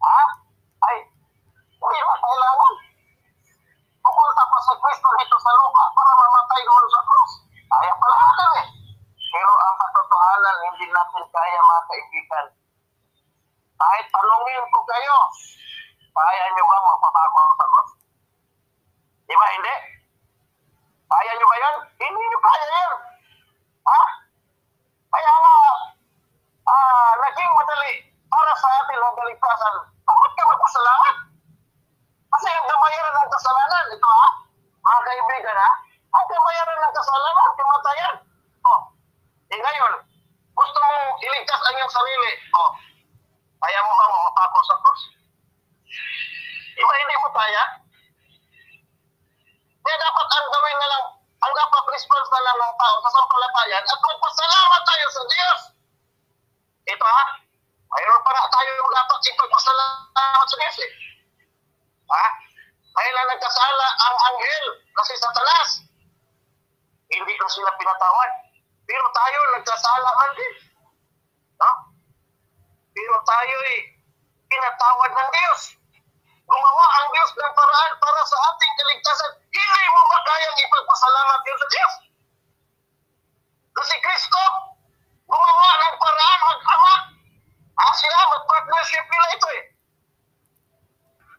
ha? 0.07 0.23
Ay, 0.87 0.97
hindi 1.75 1.99
na 1.99 2.15
kailangan. 2.23 2.75
Pupunta 3.99 4.43
pa 4.47 4.59
si 4.63 4.75
Kristo 4.79 5.09
dito 5.19 5.37
sa 5.43 5.51
lupa 5.59 5.83
para 5.91 6.13
mamatay 6.23 6.61
doon 6.71 6.87
sa 6.87 7.01
krus. 7.03 7.33
Kaya 7.67 7.93
pala 7.99 8.15
natin 8.15 8.51
eh. 8.63 8.67
Pero 9.33 9.53
ang 9.59 9.77
katotohanan, 9.81 10.57
hindi 10.71 10.87
natin 10.87 11.25
kaya 11.93 12.01
mga 12.01 12.09
kaibigan. 12.09 12.47
Kahit 13.77 14.07
tanungin 14.09 14.65
ko 14.73 14.81
kayo, 14.89 15.17
kaya 16.13 16.45
nyo 16.57 16.65
ba 16.65 16.79
mapapako 16.81 17.41
sa 17.61 17.67
krus? 17.69 17.91
Di 19.29 19.35
ba 19.37 19.47
hindi? 19.53 19.75
Kaya 21.13 21.31
nyo 21.37 21.47
ba 21.49 21.57
yan? 21.61 21.77
Hindi 22.01 22.25
nyo 22.25 22.39
kaya 22.41 22.65
yan. 22.65 22.91
Ha? 23.83 24.03
Kaya 25.13 25.33
nga, 25.37 25.57
ah, 26.73 27.13
naging 27.29 27.53
madali 27.53 27.93
para 28.33 28.53
sa 28.57 28.69
atin 28.81 29.03
ang 29.03 29.17
kaligtasan. 29.19 29.75
Bakit 30.09 30.33
ka 30.33 30.43
magpasalamat? 30.49 31.17
Kasi 32.33 32.49
ang 32.49 32.65
kamayaran 32.65 33.15
ng 33.21 33.33
kasalanan, 33.37 33.85
ito 33.93 34.09
ha, 34.09 34.29
mga 34.81 35.01
kaibigan 35.05 35.59
ha, 35.61 35.71
ang 36.17 36.27
kamayaran 36.33 36.79
ng 36.81 36.95
kasalanan, 36.97 37.49
kamatayan. 37.61 38.15
Oh, 38.65 38.81
eh 39.53 39.61
ngayon, 39.61 39.93
gusto 40.53 40.79
mo 40.81 40.97
iligtas 41.21 41.61
ang 41.65 41.77
iyong 41.81 41.93
sarili. 41.93 42.33
Oh, 42.57 42.71
kaya 43.63 43.79
mo 43.83 43.93
bang 43.97 44.13
mapako 44.13 44.59
sa 44.69 44.77
krus? 44.85 45.03
Iba 46.77 46.93
hindi 46.93 47.17
mo 47.21 47.29
kaya? 47.33 47.65
Kaya 49.83 49.97
dapat 49.97 50.27
ang 50.29 50.47
gawin 50.53 50.79
na 50.79 50.91
lang, 50.93 51.05
ang 51.43 51.53
lang 52.41 52.57
ng 52.57 52.75
tao 52.81 52.97
sa 53.05 53.11
sampalatayan 53.13 53.85
at 53.85 53.99
magpasalamat 54.01 54.83
tayo 54.87 55.07
sa 55.13 55.23
Diyos. 55.29 55.61
Ito 56.89 57.05
ha, 57.05 57.25
mayroon 57.93 58.23
pa 58.25 58.31
na 58.33 58.49
tayo 58.49 58.71
yung 58.79 58.91
dapat 58.93 59.19
ipagpasalamat 59.29 60.47
sa 60.49 60.57
Diyos 60.57 60.79
eh. 60.81 60.93
Ha? 62.13 62.27
Kailan 62.93 63.27
nagkasala 63.33 63.87
ang 63.89 64.17
anghel 64.33 64.67
na 64.93 65.03
si 65.05 65.15
Satanas? 65.17 65.71
Hindi 67.09 67.35
na 67.37 67.49
sila 67.49 67.73
pinatawad. 67.77 68.31
Pero 68.85 69.05
tayo 69.17 69.39
nagkasala 69.57 70.11
man 70.21 70.33
din. 70.37 70.55
No? 71.57 71.71
Pero 72.93 73.17
tayo 73.25 73.57
eh, 73.73 73.81
pinatawad 74.49 75.11
ng 75.17 75.31
Diyos. 75.33 75.61
Gumawa 76.45 76.87
ang 77.01 77.09
Diyos 77.17 77.33
ng 77.33 77.55
paraan 77.57 77.93
para 77.97 78.21
sa 78.29 78.37
ating 78.53 78.75
kaligtasan. 78.77 79.33
Hindi 79.49 79.85
mo 79.89 80.01
ba 80.13 80.19
kayang 80.29 80.59
ipagpasalamat 80.61 81.41
yun 81.49 81.59
sa 81.59 81.69
Diyos? 81.73 81.93
Kasi 83.73 83.95
Kristo, 84.05 84.43
gumawa 85.25 85.71
ng 85.81 85.97
paraan 85.97 86.41
mag-ama. 86.45 86.95
Ah, 87.81 87.95
sila, 87.97 88.21
mag-partnership 88.37 89.05
nila 89.09 89.27
ito 89.33 89.49
eh. 89.57 89.63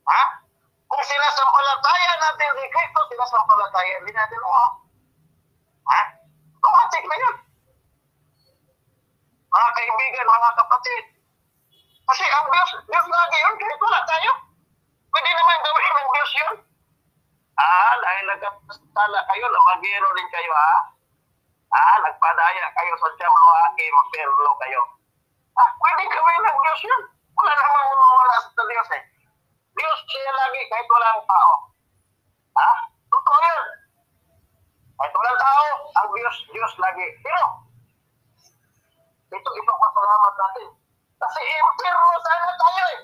Ha? 0.03 0.23
Kung 0.89 1.03
sinasampalataya 1.05 2.11
natin 2.19 2.49
si 2.57 2.65
Kristo, 2.67 2.99
sinasampalataya 3.09 3.95
din 4.03 4.15
natin 4.17 4.39
ako. 4.41 4.65
Ha? 5.87 6.01
Automatic 6.63 7.03
na 7.07 7.15
yun. 7.15 7.35
Mga 9.53 9.69
kaibigan, 9.77 10.27
mga 10.27 10.51
kapatid. 10.57 11.03
Kasi 12.03 12.25
ang 12.27 12.47
Diyos, 12.51 12.71
Diyos 12.89 13.07
lagi 13.07 13.37
yun, 13.39 13.55
kahit 13.55 13.79
wala 13.79 14.01
tayo. 14.03 14.31
Pwede 15.13 15.29
naman 15.31 15.57
gawin 15.63 15.93
ng 15.93 16.09
Diyos 16.11 16.31
yun. 16.35 16.55
Ah, 17.55 17.93
dahil 18.01 18.25
nagkasala 18.33 19.19
kayo, 19.29 19.45
lamagero 19.47 20.07
rin 20.17 20.29
kayo, 20.33 20.51
ha? 20.51 20.73
Ah, 21.73 21.97
nagpadaya 22.05 22.65
kayo 22.77 22.93
sa 23.01 23.09
Jamloake, 23.17 23.85
magperlo 23.89 24.51
kayo. 24.61 24.81
Ah, 25.57 25.69
pwede 25.81 26.05
gawin 26.05 26.41
ng 26.45 26.59
Diyos 26.61 26.81
yun. 26.85 27.01
Wala 27.33 27.53
namang 27.57 27.89
wala 27.97 28.35
sa 28.37 28.63
Diyos 28.69 28.89
eh. 28.93 29.03
Diyos 29.73 29.99
siya 30.05 30.33
lagi 30.37 30.61
kahit 30.69 30.85
walang 30.85 31.21
tao. 31.25 31.53
Ha? 32.53 32.69
Totoo 33.09 33.37
yan. 33.41 33.65
Kahit 35.01 35.13
walang 35.17 35.39
tao, 35.41 35.65
ang 35.97 36.07
Diyos, 36.13 36.37
Diyos 36.53 36.73
lagi. 36.77 37.07
Pero, 37.25 37.41
Ito, 39.33 39.49
ito 39.49 39.71
pasalamat 39.73 40.33
natin. 40.37 40.67
Kasi 41.17 41.41
impirno 41.41 42.09
sana 42.21 42.53
tayo 42.53 42.83
eh. 42.93 42.99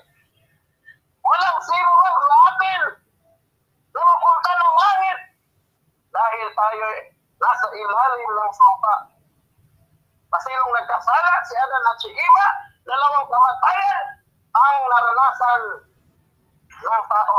Walang 1.26 1.58
sino 1.66 1.90
man 1.90 2.16
natin 2.22 2.80
na 3.90 3.98
mapunta 3.98 4.50
ng 4.54 4.74
langit. 4.78 5.18
Dahil 6.14 6.46
tayo 6.54 6.84
eh, 6.94 7.02
nasa 7.40 7.66
ilalim 7.72 8.30
ng 8.36 8.52
sumpa. 8.52 8.94
Kasi 10.30 10.48
nung 10.54 10.74
nagkasala 10.76 11.32
si 11.42 11.54
Adan 11.56 11.88
at 11.90 11.98
si 11.98 12.10
Eva, 12.12 12.46
dalawang 12.86 13.26
kamatayan 13.26 14.04
ang 14.54 14.76
naranasan 14.86 15.62
ng 16.70 17.04
tao. 17.10 17.36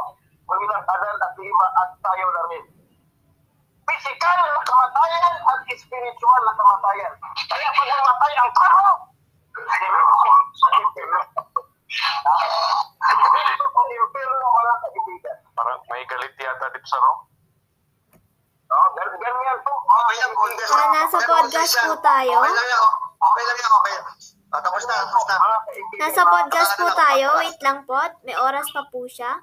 Bilang 0.52 0.84
Adan 0.84 1.18
at 1.22 1.36
Eva 1.40 1.68
at 1.80 1.90
tayo 2.04 2.26
na 2.28 2.44
rin. 2.52 2.66
Physical 3.88 4.38
na 4.44 4.62
kamatayan 4.62 5.36
at 5.40 5.60
spiritual 5.80 6.42
na 6.44 6.54
kamatayan. 6.58 7.14
Kaya 7.48 7.68
pag 7.72 7.88
namatay 7.88 8.34
ang 8.36 8.52
tao, 8.52 8.90
sa 10.52 10.68
impirno. 10.76 11.20
Dito 13.32 13.66
sa 13.68 13.82
impirno 13.88 14.46
mga 14.52 14.74
kaibigan. 14.82 15.38
Parang 15.56 15.80
may 15.88 16.04
galit 16.08 16.34
yata 16.36 16.66
dito 16.76 16.88
sa 16.88 17.00
no? 17.00 17.32
Oh, 18.72 18.88
gan- 18.96 19.20
ganyan 19.20 19.60
po. 19.68 19.74
Okay 19.76 20.18
lang, 20.24 20.32
podcast. 20.32 20.72
Ah, 20.72 20.88
nasa 20.96 21.18
podcast 21.62 21.86
po 21.86 21.96
tayo. 22.02 22.38
Okay 22.40 22.54
lang 22.54 22.68
yan. 22.68 22.82
Okay 23.22 23.44
lang 23.46 23.58
yan, 23.58 23.72
okay. 23.72 23.96
Ah, 24.52 24.60
tapos 24.60 24.84
na, 24.84 24.96
tapos 25.00 25.26
na. 25.30 25.36
Nasa 26.02 26.22
podcast 26.26 26.72
po 26.76 26.88
tayo. 26.92 27.28
Wait 27.38 27.60
lang 27.62 27.78
po. 27.86 27.96
May 28.26 28.36
oras 28.36 28.66
pa 28.68 28.82
po 28.90 29.06
siya. 29.06 29.38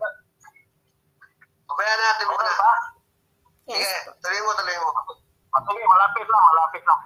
Okay 1.64 1.84
na 1.86 1.96
natin 1.96 2.26
Ano 2.26 2.34
muna. 2.34 2.52
Sige, 3.62 3.78
Yes 3.78 4.02
po. 4.02 4.10
tuloy 4.18 4.40
mo, 4.42 4.50
tuloy 4.52 4.76
mo. 4.80 4.88
Ah, 5.48 5.60
Sige, 5.62 5.80
malapit 5.80 6.26
lang, 6.26 6.42
malapit 6.42 6.82
lang. 6.82 7.00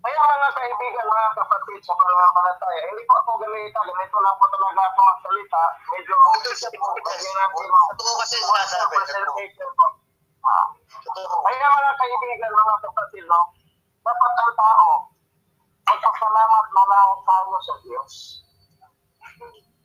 Kaya 0.00 0.16
mga 0.16 0.48
kaibigan, 0.56 1.04
mga 1.04 1.24
kapatid 1.36 1.80
sa 1.84 1.92
pananampalataya, 1.92 2.82
hindi 2.88 3.02
po 3.04 3.12
ako 3.20 3.30
ganito, 3.36 3.78
ganito 3.84 4.16
lang 4.16 4.34
po 4.40 4.44
talaga 4.48 4.80
ako 4.88 5.00
magsalita. 5.04 5.62
Medyo 5.92 6.14
Ito. 6.16 6.88
Lagyan 7.04 7.34
natin 7.36 7.66
ng- 7.68 7.88
Totoo 7.92 8.14
kasi 8.16 8.34
sinasabi. 8.40 8.94
po. 8.96 9.86
Ah. 10.40 10.66
Kaya 11.44 11.66
mga 11.68 11.92
kaibigan, 12.00 12.50
mga 12.50 12.76
kapatid, 12.80 13.24
no, 13.28 13.40
dapat 14.00 14.32
ang 14.32 14.54
tao 14.56 14.86
magpasalamat 15.90 16.66
na 16.70 16.82
lang 16.86 17.08
tayo 17.26 17.56
sa 17.70 17.78
Diyos. 17.86 18.14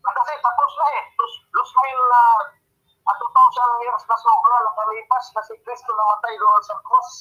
Kasi 0.05 0.33
tapos 0.41 0.71
na 0.81 0.87
eh. 0.97 1.03
Lus, 1.21 1.33
lus 1.53 1.71
mil 1.85 2.01
na 2.09 2.21
at 3.05 3.17
2,000 3.21 3.85
years 3.85 4.03
na 4.09 4.17
sobra 4.17 4.57
nakalipas 4.65 5.25
na 5.37 5.41
si 5.45 5.53
Kristo 5.61 5.91
namatay 5.93 6.33
doon 6.41 6.61
sa 6.65 6.75
cross. 6.81 7.11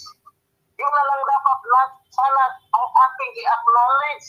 Yun 0.81 0.89
na 0.89 1.03
lang 1.13 1.23
dapat 1.29 1.61
na, 1.69 1.81
sana 2.09 2.45
ang 2.57 2.89
ating 2.89 3.33
i-acknowledge 3.45 4.27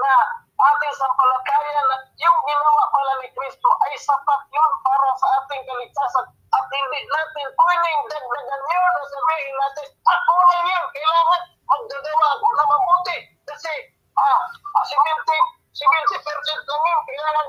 na 0.00 0.12
ating 0.40 0.94
sampalataya 0.96 1.80
na 1.92 1.96
yung 2.16 2.38
ginawa 2.48 2.84
pala 2.88 3.12
ni 3.20 3.28
Kristo 3.36 3.68
ay 3.84 3.94
sapat 4.00 4.40
yun 4.48 4.72
para 4.80 5.08
sa 5.20 5.26
ating 5.44 5.62
kaligtasan 5.68 6.26
at 6.32 6.64
hindi 6.72 7.00
natin 7.04 7.48
pwedeng 7.52 8.00
dagdagan 8.08 8.62
yun 8.64 8.92
na 8.96 9.02
sabihin 9.04 9.56
natin 9.60 9.88
ako 10.00 10.34
na 10.48 10.58
yun, 10.64 10.84
kailangan 10.96 11.42
magdagawa 11.68 12.26
ako 12.34 12.46
na 12.56 12.64
mabuti 12.64 13.18
kasi 13.44 13.72
ah 14.16 14.40
70, 14.84 15.60
70% 15.76 16.70
lang 16.70 16.82
yun, 16.88 17.00
kailangan 17.04 17.48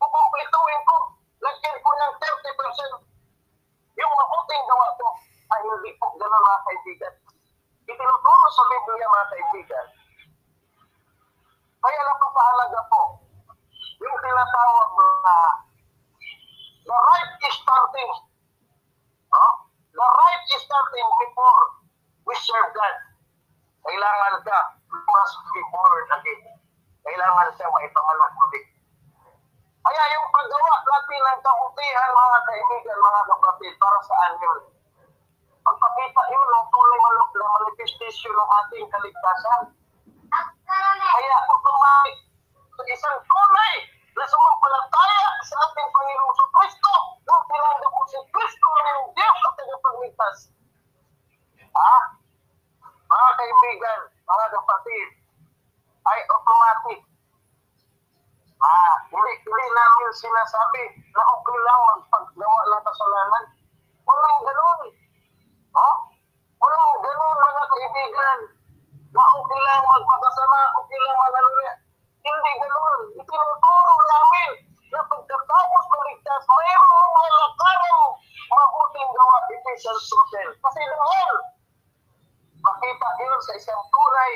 kukumplituhin 0.00 0.80
ko 0.88 0.96
lagyan 1.44 1.76
ko 1.80 1.90
ng 1.92 2.12
30% 2.16 3.04
yung 3.94 4.12
mabuting 4.16 4.64
gawa 4.66 4.88
ko 4.98 5.08
ay 5.54 5.60
hindi 5.62 5.90
po 6.00 6.06
gano'n 6.18 6.42
mga 6.42 6.64
kaibigan. 6.66 7.14
Itinuturo 7.84 8.46
sa 8.50 8.64
Biblia 8.72 9.06
mga 9.06 9.30
kaibigan. 9.30 9.86
Kaya 11.84 12.00
napapahalaga 12.00 12.80
po 12.88 13.02
yung 14.00 14.16
tinatawag 14.24 14.88
na 14.96 15.36
the 16.84 16.96
right 16.96 17.32
is 17.44 17.56
starting. 17.60 18.12
No? 19.30 19.44
The 19.92 20.08
right 20.08 20.44
is 20.56 20.62
starting 20.64 21.08
before 21.22 21.62
we 22.24 22.34
serve 22.40 22.72
God. 22.72 22.96
Kailangan 23.84 24.34
ka 24.42 24.58
must 25.02 25.36
be 25.50 25.62
born 25.74 26.06
again. 26.20 26.42
Kailangan 27.04 27.48
siya 27.58 27.68
maipanganak 27.68 28.32
ulit. 28.38 28.64
Kaya 29.84 30.02
yung 30.16 30.26
paggawa 30.32 30.74
natin 30.80 31.20
ng 31.20 31.40
kabutihan, 31.44 32.10
mga 32.16 32.38
kaibigan, 32.48 32.96
mga 32.96 33.22
kapatid, 33.28 33.72
para 33.76 34.00
saan 34.00 34.32
yun? 34.40 34.58
Pagpakita 35.60 36.22
yun 36.32 36.46
ng 36.48 36.66
tunay 36.72 37.00
na 37.04 37.44
manifestation 37.44 38.32
ng 38.32 38.50
ating 38.64 38.86
kaligtasan. 38.88 39.60
Kaya 41.04 41.36
automatic 41.52 42.16
sa 42.74 42.82
isang 42.88 43.18
tunay 43.28 43.74
na 44.16 44.24
sumampalataya 44.24 45.28
sa 45.44 45.54
ating 45.68 45.88
Panginoong 45.92 46.34
sa 46.34 46.46
Kristo 46.48 46.94
nang 47.28 47.44
tinanggap 47.50 47.92
ko 47.92 48.02
si 48.08 48.18
Kristo 48.32 48.68
yung 48.88 49.08
Diyos 49.12 49.38
at 49.44 49.52
tagapagligtas. 49.60 50.38
Ha? 51.76 51.94
Mga 53.04 53.30
kaibigan, 53.36 54.00
mga 54.24 54.46
kapatid, 54.56 55.08
ay 56.04 56.18
automatic 56.28 57.00
Ah, 58.64 58.96
hindi, 59.12 59.32
hindi 59.44 59.66
namin 59.76 60.10
sinasabi 60.16 60.82
na 61.12 61.20
okay 61.20 61.58
lang 61.68 61.80
magpaggawa 61.84 62.60
ng 62.64 62.84
kasalanan. 62.88 63.44
Walang 64.08 64.40
ganun. 64.40 64.80
Ha? 65.76 65.88
Walang 66.64 66.94
ganun 67.04 67.36
mga 67.44 67.64
kaibigan. 67.68 68.38
Na 69.12 69.22
okay 69.36 69.60
lang 69.68 69.84
magpakasama, 69.84 70.60
okay 70.80 70.96
lang 70.96 71.16
magaluri. 71.20 71.68
Hindi 72.24 72.52
ganun. 72.64 73.00
Itinuturo 73.20 73.94
namin 74.00 74.50
na 74.96 75.00
pagkatapos 75.12 75.84
maligtas, 75.92 76.42
mayroong 76.48 77.12
mga 77.12 77.32
lakarang 77.36 78.04
mabuting 78.48 79.10
gawa 79.12 79.36
Ephesians 79.52 80.02
2.10. 80.08 80.62
Kasi 80.64 80.80
dahil 80.88 81.30
makita 82.64 83.08
yun 83.20 83.40
sa 83.44 83.52
isang 83.60 83.82
tunay 83.92 84.32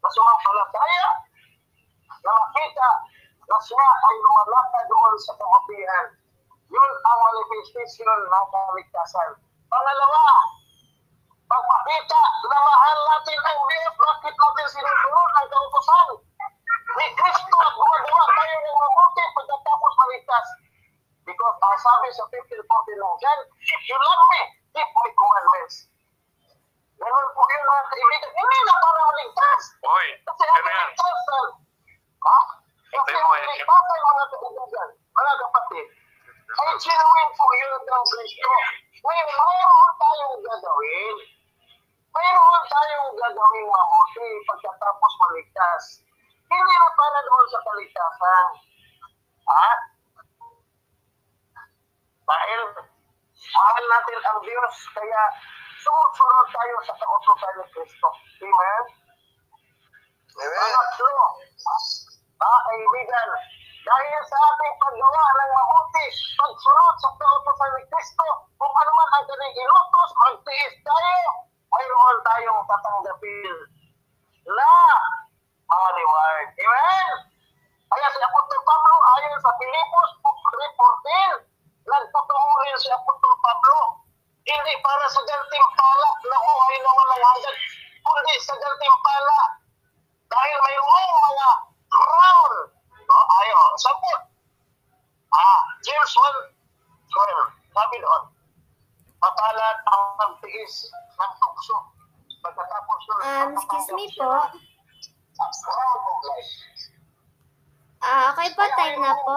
na 0.00 0.08
sumampalataya 0.08 1.06
na 2.24 2.30
makita 2.32 2.88
na 3.44 3.58
siya 3.60 3.86
ay 4.08 4.14
lumalakad 4.24 4.84
doon 4.88 5.14
sa 5.20 5.36
kabutihan. 5.36 6.06
Yun 6.72 6.92
ang 7.04 7.18
manifestation 7.20 8.08
ng 8.08 8.46
kaligtasan. 8.48 9.30
Pangalawa, 9.68 10.24
pagpakita 11.44 12.22
na 12.48 12.58
mahal 12.64 12.98
natin 13.12 13.38
ang 13.44 13.60
Diyos, 13.68 13.94
bakit 14.00 14.34
natin 14.34 14.66
sinusunod 14.72 15.28
ang 15.36 15.48
kautosan 15.52 16.08
ni 16.94 17.06
Kristo 17.12 17.56
at 17.60 17.72
gumagawa 17.76 18.24
tayo 18.32 18.56
ng 18.56 18.78
mabuti 18.80 19.24
pagkatapos 19.36 19.92
maligtas. 20.00 20.46
Because 21.24 21.56
ang 21.60 21.78
sabi 21.80 22.08
sa 22.12 22.24
15.14 22.28 23.00
ng 23.00 23.16
John, 23.20 23.40
if 23.60 23.82
you 23.88 23.96
love 23.96 24.24
me, 24.32 24.42
keep 24.76 24.88
my 24.88 25.08
commandments. 25.12 25.93
Ganun 26.94 27.26
po 27.34 27.42
yun 27.50 27.62
mga 27.64 27.84
kaibigan. 27.90 28.30
Hindi 28.34 28.58
na 28.64 28.74
para 28.78 29.00
maligtas. 29.04 29.62
Hoy, 29.82 30.06
Kasi 30.22 30.42
ano 30.46 30.54
ang 30.54 30.64
yan? 30.64 30.88
kaligtasan, 30.94 31.46
ha? 32.22 32.38
Kasi 32.94 33.12
ang 33.14 33.24
mo 33.26 33.34
yan. 33.34 33.46
kaligtasan 33.50 34.00
mga 34.04 34.24
kaibigan, 34.30 34.88
mga 35.14 35.34
kapatid, 35.42 35.86
ay 36.54 36.70
genuine 36.78 37.32
po 37.34 37.46
yun 37.58 37.72
ng 37.82 38.04
Kristo. 38.06 38.50
Ngayon, 39.04 39.28
mayroon 39.28 39.92
tayong 39.98 40.38
gagawin. 40.40 41.16
Mayroon 42.14 42.62
tayong 42.70 43.10
gagawin 43.18 43.66
mabuti 43.68 44.28
pagkatapos 44.46 45.12
maligtas. 45.18 45.82
Hindi 46.46 46.74
na 46.78 46.88
para 46.94 47.18
doon 47.26 47.46
sa 47.50 47.60
kaligtasan. 47.66 48.46
Ha? 49.44 49.68
Dahil 52.24 52.60
mahal 53.52 53.84
natin 53.84 54.18
ang 54.24 54.38
Diyos, 54.40 54.74
kaya 54.96 55.22
sumusunod 55.84 56.46
tayo 56.48 56.76
sa 56.88 56.94
kautosan 56.96 57.52
ni 57.60 57.64
Kristo. 57.76 58.08
Amen? 58.40 58.84
Amen. 60.34 60.56
Pangatlo, 60.56 61.24
mga 62.40 62.58
kaibigan, 62.64 63.28
dahil 63.84 64.20
sa 64.24 64.36
ating 64.48 64.74
paggawa 64.80 65.24
ng 65.28 65.50
mabuti, 65.52 66.06
pagsunod 66.40 66.94
sa 67.04 67.08
kautosan 67.20 67.70
ni 67.76 67.82
Kristo, 67.92 68.26
kung 68.56 68.72
ano 68.72 68.90
man 68.96 69.08
ang 69.12 69.24
kanyang 69.28 69.56
inutos, 69.60 70.10
magtiis 70.24 70.74
tayo, 70.80 71.28
mayroon 71.68 72.16
tayong 72.24 72.64
tatanggapin 72.64 73.56
na 74.48 74.72
mga 75.68 75.88
reward. 76.00 76.48
Amen? 76.64 77.08
Kaya 77.92 78.08
si 78.08 78.18
Apostol 78.24 78.60
Pablo, 78.64 78.94
ayon 79.20 79.36
sa 79.38 79.52
Pilipos 79.60 80.10
3.14, 80.24 81.44
nagtutungo 81.84 82.54
rin 82.64 82.78
si 82.80 82.88
Apostol 82.88 83.34
Pablo, 83.44 84.03
hindi 84.44 84.72
para 84.84 85.06
sa 85.08 85.20
gantimpala 85.24 86.08
na 86.28 86.36
buhay 86.36 86.76
na 86.80 86.90
walang 86.92 87.24
hanggan, 87.24 87.56
kundi 88.04 88.34
sa 88.44 88.54
gantimpala 88.54 89.40
dahil 90.28 90.56
mayroong 90.60 91.12
mga 91.24 91.48
crown. 91.88 92.52
No, 93.04 93.16
ayo, 93.40 93.58
sabot. 93.80 94.20
Ah, 95.32 95.60
James 95.82 96.12
1, 96.12 96.52
12, 97.08 97.74
sabi 97.74 97.96
doon, 98.00 98.22
mapalad 99.18 99.78
ang 99.88 100.04
pagtiis 100.20 100.88
ng 100.92 101.32
tukso. 101.40 101.76
Pagkatapos 102.44 103.00
nun, 103.08 103.20
Um, 103.24 103.48
excuse 103.56 103.90
me 103.96 104.06
po. 104.14 104.28
Round 105.64 106.04
of 106.04 106.20
life. 106.28 106.52
Ah, 108.04 108.36
okay 108.36 108.52
po, 108.52 108.62
time 108.76 109.00
na 109.00 109.16
po. 109.24 109.32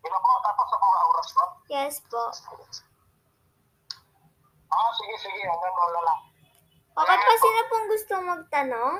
Ina 0.00 0.18
po, 0.18 0.30
tapos 0.40 0.68
ako 0.72 0.86
ang 0.88 1.06
oras 1.12 1.28
ko. 1.32 1.42
Yes 1.68 1.94
po. 2.08 2.22
Ah, 4.70 4.90
sige, 4.96 5.14
sige, 5.18 5.40
hanggang 5.44 5.76
wala 5.76 6.00
lang. 6.06 6.20
Okay 7.00 7.16
po, 7.16 7.32
sino 7.36 7.60
pong 7.68 7.86
gusto 7.90 8.12
magtanong? 8.22 8.96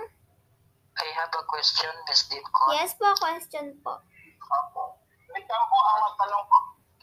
I 1.01 1.09
have 1.17 1.33
a 1.33 1.43
question, 1.49 1.95
Ms. 2.11 2.29
Ditko. 2.29 2.65
Yes 2.77 2.93
po, 2.99 3.09
question 3.17 3.73
po. 3.81 4.03
Opo. 4.51 5.01
Ikaw 5.31 5.61
po 5.71 5.79
ang 5.79 6.01
magtanong 6.11 6.45
po. 6.51 6.59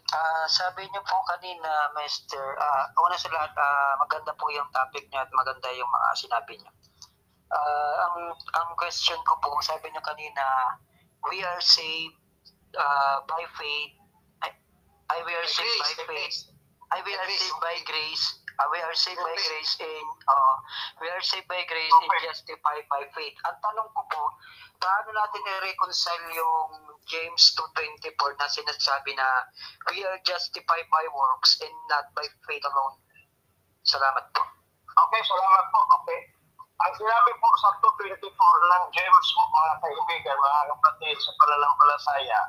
Ah, 0.08 0.46
sabi 0.48 0.88
niyo 0.88 1.02
po 1.04 1.20
kanina, 1.28 1.92
Mr. 1.96 2.56
Ah, 2.60 2.88
una 2.96 3.18
sa 3.18 3.32
lahat, 3.32 3.52
ah, 3.58 3.96
maganda 4.00 4.32
po 4.36 4.48
yung 4.52 4.68
topic 4.72 5.08
niyo 5.12 5.24
at 5.24 5.32
maganda 5.34 5.68
yung 5.76 5.90
mga 5.90 6.10
sinabi 6.16 6.54
niyo. 6.60 6.72
Ah, 7.52 7.94
ang 8.08 8.16
ang 8.36 8.70
question 8.76 9.20
ko 9.24 9.40
po, 9.40 9.58
sabi 9.64 9.92
niyo 9.92 10.04
kanina, 10.04 10.44
we 11.28 11.44
are 11.44 11.60
saved 11.64 12.16
ah, 12.78 13.26
by 13.26 13.44
faith. 13.58 13.94
I, 14.42 14.50
I 15.10 15.18
we 15.26 15.34
are 15.34 15.50
saved 15.50 15.78
by 15.82 15.94
faith. 16.06 16.38
I 16.94 16.98
we 17.04 17.14
are 17.14 17.30
saved 17.30 17.60
by 17.60 17.76
grace. 17.84 18.26
Uh, 18.58 18.66
we 18.74 18.82
are 18.82 18.98
saved 18.98 19.22
by 19.22 19.38
grace 19.38 19.78
and 19.86 20.10
uh, 20.26 20.56
we 20.98 21.08
are 21.14 21.22
saved 21.22 21.46
by 21.46 21.62
grace 21.70 21.94
and 22.02 22.10
justified 22.26 22.86
by 22.90 23.06
faith. 23.14 23.38
Ang 23.46 23.58
tanong 23.62 23.86
ko 23.94 24.02
po, 24.10 24.24
paano 24.82 25.14
natin 25.14 25.46
i-reconcile 25.46 26.26
yung 26.34 26.98
James 27.06 27.54
2.24 27.54 28.18
na 28.42 28.50
sinasabi 28.50 29.14
na 29.14 29.46
we 29.94 30.02
are 30.02 30.18
justified 30.26 30.90
by 30.90 31.06
works 31.14 31.62
and 31.62 31.76
not 31.86 32.10
by 32.18 32.26
faith 32.50 32.66
alone? 32.66 32.98
Salamat 33.86 34.26
po. 34.34 34.42
Okay, 35.06 35.22
salamat 35.22 35.66
po. 35.70 35.80
Okay. 36.02 36.37
Ang 36.78 36.94
sinabi 36.94 37.32
po 37.42 37.50
sa 37.58 37.70
224 37.82 38.22
ng 38.22 38.84
James 38.94 39.28
po, 39.34 39.42
mga 39.50 39.74
kaibigan, 39.82 40.38
mga 40.38 40.62
kapatid 40.78 41.18
sa 41.18 41.32
pananampalataya, 41.42 42.42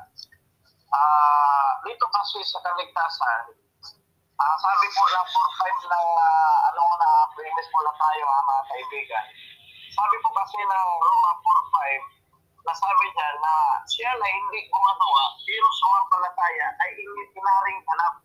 ah 0.93 1.69
dito 1.81 2.05
kasi 2.13 2.37
sa 2.45 2.61
kaligtasan, 2.61 3.43
ah 4.37 4.55
sabi 4.61 4.87
po 4.93 5.01
na 5.09 5.21
4-5 5.25 5.93
ng 5.93 6.07
uh, 6.13 6.57
ano 6.69 6.83
na 7.01 7.09
premise 7.33 7.69
po 7.73 7.79
na 7.81 7.93
tayo 7.97 8.23
ha, 8.29 8.37
mga 8.45 8.63
kaibigan. 8.69 9.25
Sabi 9.97 10.15
po 10.21 10.29
kasi 10.37 10.57
ng 10.61 10.87
Roma 11.01 11.31
4-5, 11.41 12.19
na 12.69 12.73
sabi 12.77 13.05
niya 13.09 13.29
na 13.41 13.53
siya 13.89 14.11
na 14.13 14.27
hindi 14.29 14.59
gumagawa, 14.69 15.25
pero 15.41 15.65
sumampalataya 15.73 16.67
ay 16.85 16.89
hindi 17.01 17.23
tinaring 17.33 17.81
hanap. 17.81 18.15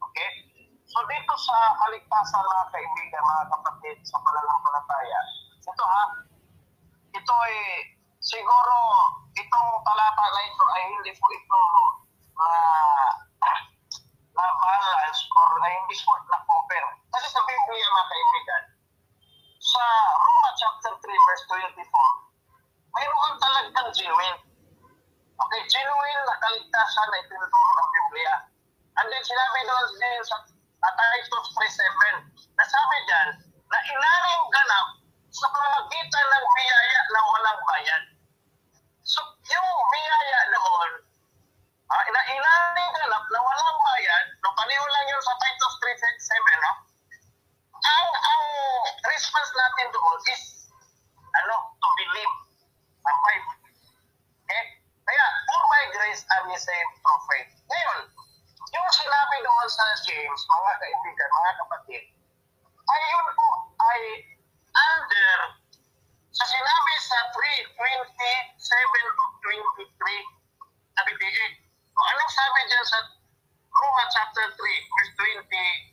Okay? 0.00 0.49
So 0.90 0.98
dito 1.06 1.34
sa 1.38 1.56
kaligtasan 1.86 2.42
mga 2.42 2.66
kaibigan, 2.74 3.22
mga 3.22 3.46
kapatid, 3.54 3.96
sa 4.02 4.18
pananampalataya, 4.26 5.20
ito 5.62 5.84
ha, 5.86 6.02
ito 7.14 7.34
ay 7.46 7.56
siguro 8.18 8.76
itong 9.38 9.70
talata 9.86 10.24
na 10.34 10.40
ito 10.50 10.64
ay 10.74 10.82
hindi 10.90 11.12
po 11.14 11.26
ito 11.30 11.62
na 12.34 12.50
na 14.34 14.44
balance 14.50 15.20
or 15.30 15.50
na 15.62 15.68
hindi 15.70 15.94
po 15.94 16.12
na 16.26 16.42
compare. 16.42 16.90
Kasi 17.14 17.26
sa 17.38 17.40
Biblia 17.46 17.86
mga 17.86 18.10
kaibigan, 18.10 18.64
sa 19.62 19.84
Roma 20.18 20.50
chapter 20.58 20.92
3 20.98 21.06
verse 21.06 21.44
24, 21.78 21.86
mayroon 22.98 23.32
talagang 23.38 23.90
genuine. 23.94 24.38
Okay, 25.38 25.62
genuine 25.70 26.20
na 26.26 26.34
kaligtasan 26.34 27.06
na 27.14 27.22
itinuturo 27.22 27.70
ng 27.78 27.90
Biblia. 27.94 28.34
And 28.98 29.06
then 29.06 29.22
sinabi 29.22 29.60
doon 29.70 29.88
din 30.02 30.22
sa 30.26 30.49
Titus 30.88 31.46
3.7, 31.76 32.56
nasabi 32.56 32.96
dyan 33.04 33.28
na 33.68 33.78
inaring 33.84 34.46
ganap 34.48 34.86
sa 35.30 35.46
pamagitan 35.52 36.26
ng 36.26 36.46
biyaya 36.56 37.00
na 37.12 37.20
walang 37.20 37.60
bayad. 37.68 38.02
So, 39.04 39.20
yung 39.44 39.70
biyaya 39.92 40.40
noon, 40.56 40.90
ah, 41.92 42.02
ina 42.08 42.20
inaring 42.32 42.92
ganap 42.96 43.24
na 43.28 43.40
walang 43.44 43.78
bayad, 43.84 44.24
no, 44.40 44.52
paliw 44.56 44.84
lang 44.84 45.06
yun 45.12 45.22
sa 45.22 45.34
Titus 45.36 45.74
3.7, 45.84 46.64
no? 46.64 46.72
ang 47.80 48.08
ang 48.12 48.44
response 49.08 49.50
natin 49.56 49.88
doon 49.92 50.18
is 50.32 50.68
ano, 51.30 51.56
to 51.78 51.88
believe. 51.96 52.34
Ang 53.00 53.18
faith. 53.24 53.48
Okay? 54.44 54.64
Kaya, 55.06 55.26
for 55.48 55.62
my 55.70 55.84
grace 55.96 56.22
are 56.28 56.44
ye 56.50 56.58
saved 56.58 56.94
through 57.00 57.22
faith. 57.30 57.50
Ngayon, 57.70 57.98
yung 58.70 58.88
sinabi 58.92 59.36
doon 59.42 59.68
sa 59.70 59.84
James, 60.04 60.40
mga 60.46 60.72
kaibigan, 60.78 61.28
mga 61.30 61.52
kapatid, 61.64 62.02
ay 62.90 63.00
yun 63.06 63.26
po 63.38 63.48
ay 63.78 64.00
under 64.70 65.38
sa 66.30 66.44
sinabi 66.46 66.94
sa 67.02 67.18
3.27 67.34 67.74
to 69.18 69.24
23 69.42 70.94
na 70.94 71.00
28. 71.02 71.10
O 71.90 72.00
anong 72.14 72.32
sabi 72.32 72.60
dyan 72.70 72.86
sa 72.86 72.98
Roma 73.70 74.04
chapter 74.14 74.46
3, 74.54 74.58
verse 74.58 75.12
20, 75.18 75.90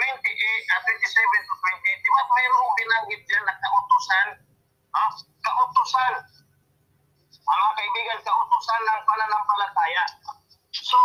28 0.00 0.72
at 0.72 0.80
27 0.84 1.48
to 1.48 1.54
28? 1.60 2.04
Di 2.04 2.10
ba 2.16 2.22
mayroong 2.32 2.72
binanggit 2.76 3.22
dyan 3.28 3.44
na 3.44 3.54
kautusan? 3.56 4.28
Ha? 4.96 5.04
Kautusan. 5.44 6.14
Mga 7.40 7.68
kaibigan, 7.76 8.18
kautusan 8.24 8.82
ng 8.86 9.02
pananampalataya. 9.04 10.04
So, 10.70 10.98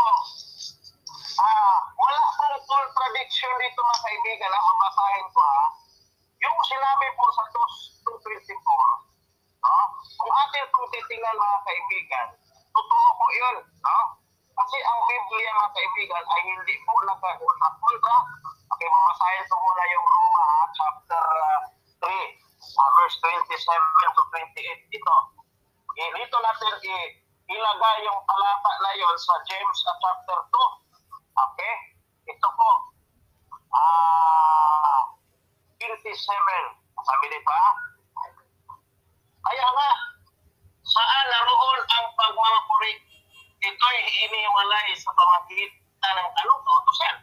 ah, 1.41 1.79
wala 1.97 2.21
pong 2.37 2.59
contradiction 2.63 3.51
dito 3.59 3.79
mga 3.81 4.04
kaibigan 4.15 4.47
na 4.47 4.59
mabasahin 4.63 5.27
ko 5.35 5.41
ha. 5.43 5.63
Yung 6.39 6.57
sinabi 6.63 7.07
po 7.19 7.25
sa 7.35 7.43
2.24, 7.51 8.47
no? 9.59 9.75
kung 10.15 10.33
atin 10.39 10.65
pong 10.71 10.89
titingnan 10.95 11.35
mga 11.35 11.59
kaibigan, 11.67 12.27
totoo 12.71 13.07
po 13.19 13.25
yun. 13.35 13.55
No? 13.59 13.99
Kasi 14.55 14.77
ang 14.87 14.99
Biblia 15.03 15.51
mga 15.51 15.75
kaibigan 15.75 16.23
ay 16.23 16.41
hindi 16.47 16.75
po 16.87 16.93
nagkakontra. 17.03 18.17
Okay, 18.71 18.87
mamasahin 18.87 19.43
ko 19.51 19.55
muna 19.59 19.83
yung 19.91 20.05
Roma 20.07 20.43
ha, 20.47 20.59
chapter 20.71 21.23
uh, 21.35 21.59
3, 22.07 22.07
uh, 22.07 22.89
verse 22.95 23.17
27 23.19 23.51
to 23.51 24.21
28. 24.31 24.95
Ito. 24.95 25.15
Eh, 25.95 26.09
dito 26.11 26.37
natin 26.39 26.73
i- 26.87 27.13
ilagay 27.51 27.97
yung 28.07 28.19
talata 28.23 28.71
na 28.79 28.91
yon 28.95 29.15
sa 29.19 29.35
James 29.43 29.79
uh, 29.91 29.95
chapter 29.99 30.39
2. 30.39 30.55
Okay? 31.35 31.73
Ito 32.31 32.47
po. 32.47 32.94
Ah, 33.75 35.03
27. 35.83 36.15
Sabi 36.95 37.25
dito 37.27 37.51
ha? 37.51 37.69
Kaya 39.45 39.67
nga, 39.67 39.89
saan 40.81 41.25
naroon 41.29 41.81
ang 41.85 42.07
pagmamapuri? 42.15 42.93
Ito'y 43.61 43.99
iniwalay 44.25 44.89
sa 44.95 45.11
pamagitan 45.11 46.13
ng 46.17 46.29
anong 46.39 46.63
kautusan 46.65 47.15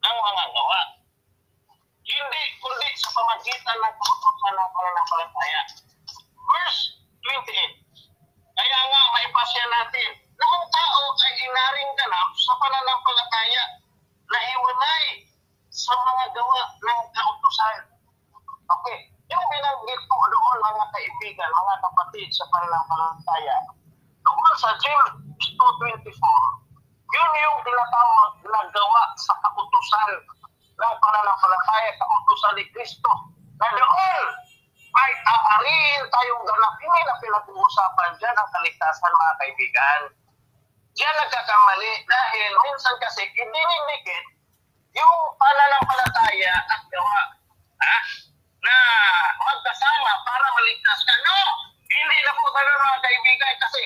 ng 0.00 0.16
mga 0.16 0.44
gawa. 0.54 0.80
Hindi 2.04 2.42
kundi 2.62 2.90
sa 2.96 3.10
pamagitan 3.12 3.76
ng 3.84 3.94
kautusan 4.00 4.54
ng 4.54 4.70
pananampalataya. 4.72 5.60
Verse 6.40 6.80
28. 7.26 7.90
Kaya 8.56 8.78
nga 8.92 9.00
maipasya 9.16 9.64
natin 9.66 10.10
na 10.36 10.44
ang 10.44 10.66
tao 10.72 11.02
ay 11.26 11.32
inaring 11.42 11.92
ganap 11.96 12.28
sa 12.36 12.52
pananampalataya 12.60 13.64
na 14.30 14.38
hiwalay 14.40 15.29
sa 15.90 15.96
mga 15.98 16.24
gawa 16.38 16.62
ng 16.86 17.00
kautusan. 17.10 17.78
Okay. 18.62 18.98
Yung 19.26 19.44
binanggit 19.50 20.02
ko 20.06 20.18
doon 20.30 20.58
mga 20.62 20.86
kaibigan, 20.94 21.50
mga 21.50 21.74
kapatid 21.82 22.30
sa 22.30 22.46
pananampalataya, 22.54 23.58
doon 24.22 24.54
sa 24.54 24.70
James 24.78 25.34
2.24, 25.34 26.14
yun 27.10 27.30
yung 27.42 27.58
tinatawag 27.66 28.32
na 28.46 28.60
gawa 28.70 29.02
sa 29.18 29.34
kautusan 29.42 30.10
ng 30.78 30.94
pananampalataya, 31.02 31.90
kautusan 31.98 32.54
ni 32.54 32.64
Kristo. 32.70 33.10
Na 33.58 33.66
doon 33.74 34.24
ay 34.94 35.10
aariin 35.26 36.02
tayong 36.06 36.44
ganap. 36.46 36.74
Hindi 36.78 37.00
na 37.02 37.14
pinag-uusapan 37.18 38.10
dyan 38.22 38.34
ang 38.38 38.50
kaligtasan 38.54 39.10
mga 39.10 39.38
kaibigan. 39.42 40.00
Diyan 40.94 41.14
nagkakamali 41.18 41.92
dahil 42.06 42.50
minsan 42.66 42.94
kasi 42.98 43.22
idinidikit 43.26 44.26
yung 44.96 45.18
pananampalataya 45.38 46.54
at 46.66 46.82
gawa. 46.90 47.20
Ha? 47.80 47.96
Na 48.64 48.76
magkasama 49.40 50.10
para 50.26 50.46
maligtas 50.54 51.00
ka. 51.06 51.14
No! 51.26 51.38
Hindi 51.90 52.18
na 52.22 52.32
po 52.38 52.46
ganun 52.54 52.84
mga 52.86 53.00
kaibigan 53.02 53.54
kasi 53.60 53.82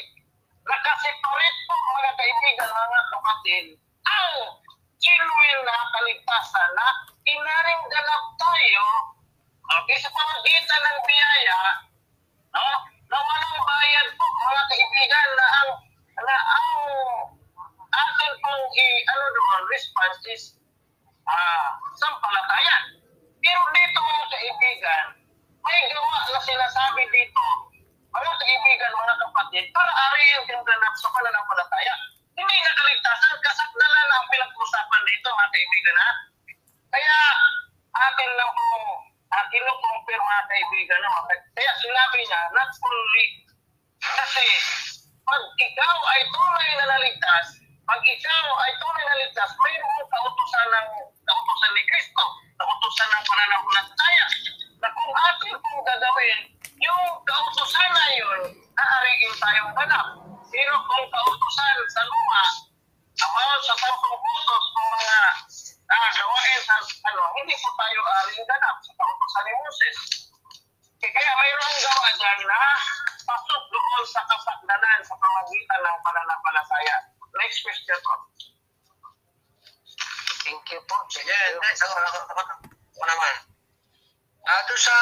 nakaseparate 0.65 1.61
po 1.69 1.75
mga 1.75 2.13
kaibigan, 2.17 2.69
mga 2.69 3.03
kapatid, 3.13 3.65
ang 4.05 4.33
genuine 5.01 5.63
na 5.69 5.77
kaligtasan 5.93 6.71
na 6.77 6.87
inaring 7.29 7.85
ganap 7.89 8.25
tayo 8.41 8.85
okay, 9.81 9.97
sa 10.01 10.13
pamagitan 10.13 10.83
ng 10.85 10.99
biyaya 11.05 11.59
no, 12.53 12.65
ganap 68.55 68.77
sa 68.87 68.93
kautusan 68.95 69.45
ni 69.51 69.53
Moses. 69.59 69.97
Kaya 71.03 71.33
mayroong 71.37 71.79
gawa 71.83 72.09
dyan 72.17 72.41
na 72.47 72.61
pasok 73.27 73.63
doon 73.69 74.05
sa 74.07 74.23
kasakdanan 74.31 75.01
sa 75.03 75.15
pamagitan 75.19 75.81
ng 75.83 75.99
pananampalataya. 76.07 76.97
Next 77.35 77.61
question 77.67 77.99
po. 78.07 78.15
Thank 80.45 80.65
you 80.71 80.81
po. 80.87 80.97
Sige, 81.11 81.35
next. 81.61 81.83
Ako, 81.83 81.95
ako, 81.99 82.19
ako, 82.31 82.43
ako 82.63 83.05
naman. 83.11 83.35
Ah, 84.45 84.61
doon 84.69 84.81
sa, 84.81 84.97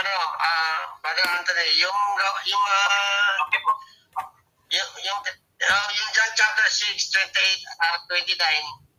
ano, 0.00 0.12
ah, 0.38 0.80
Brother 1.02 1.26
Anthony, 1.34 1.66
yung, 1.82 2.00
yung, 2.46 2.64
ah, 2.64 3.42
Okay 3.46 3.60
po. 3.60 3.72
yung, 4.70 4.90
yung, 5.02 5.20
ah, 5.66 5.86
yung 5.90 6.10
John 6.14 6.30
chapter 6.38 6.66
6, 6.66 7.10
28, 7.10 7.82
ah, 7.84 7.98
29, 8.06 8.90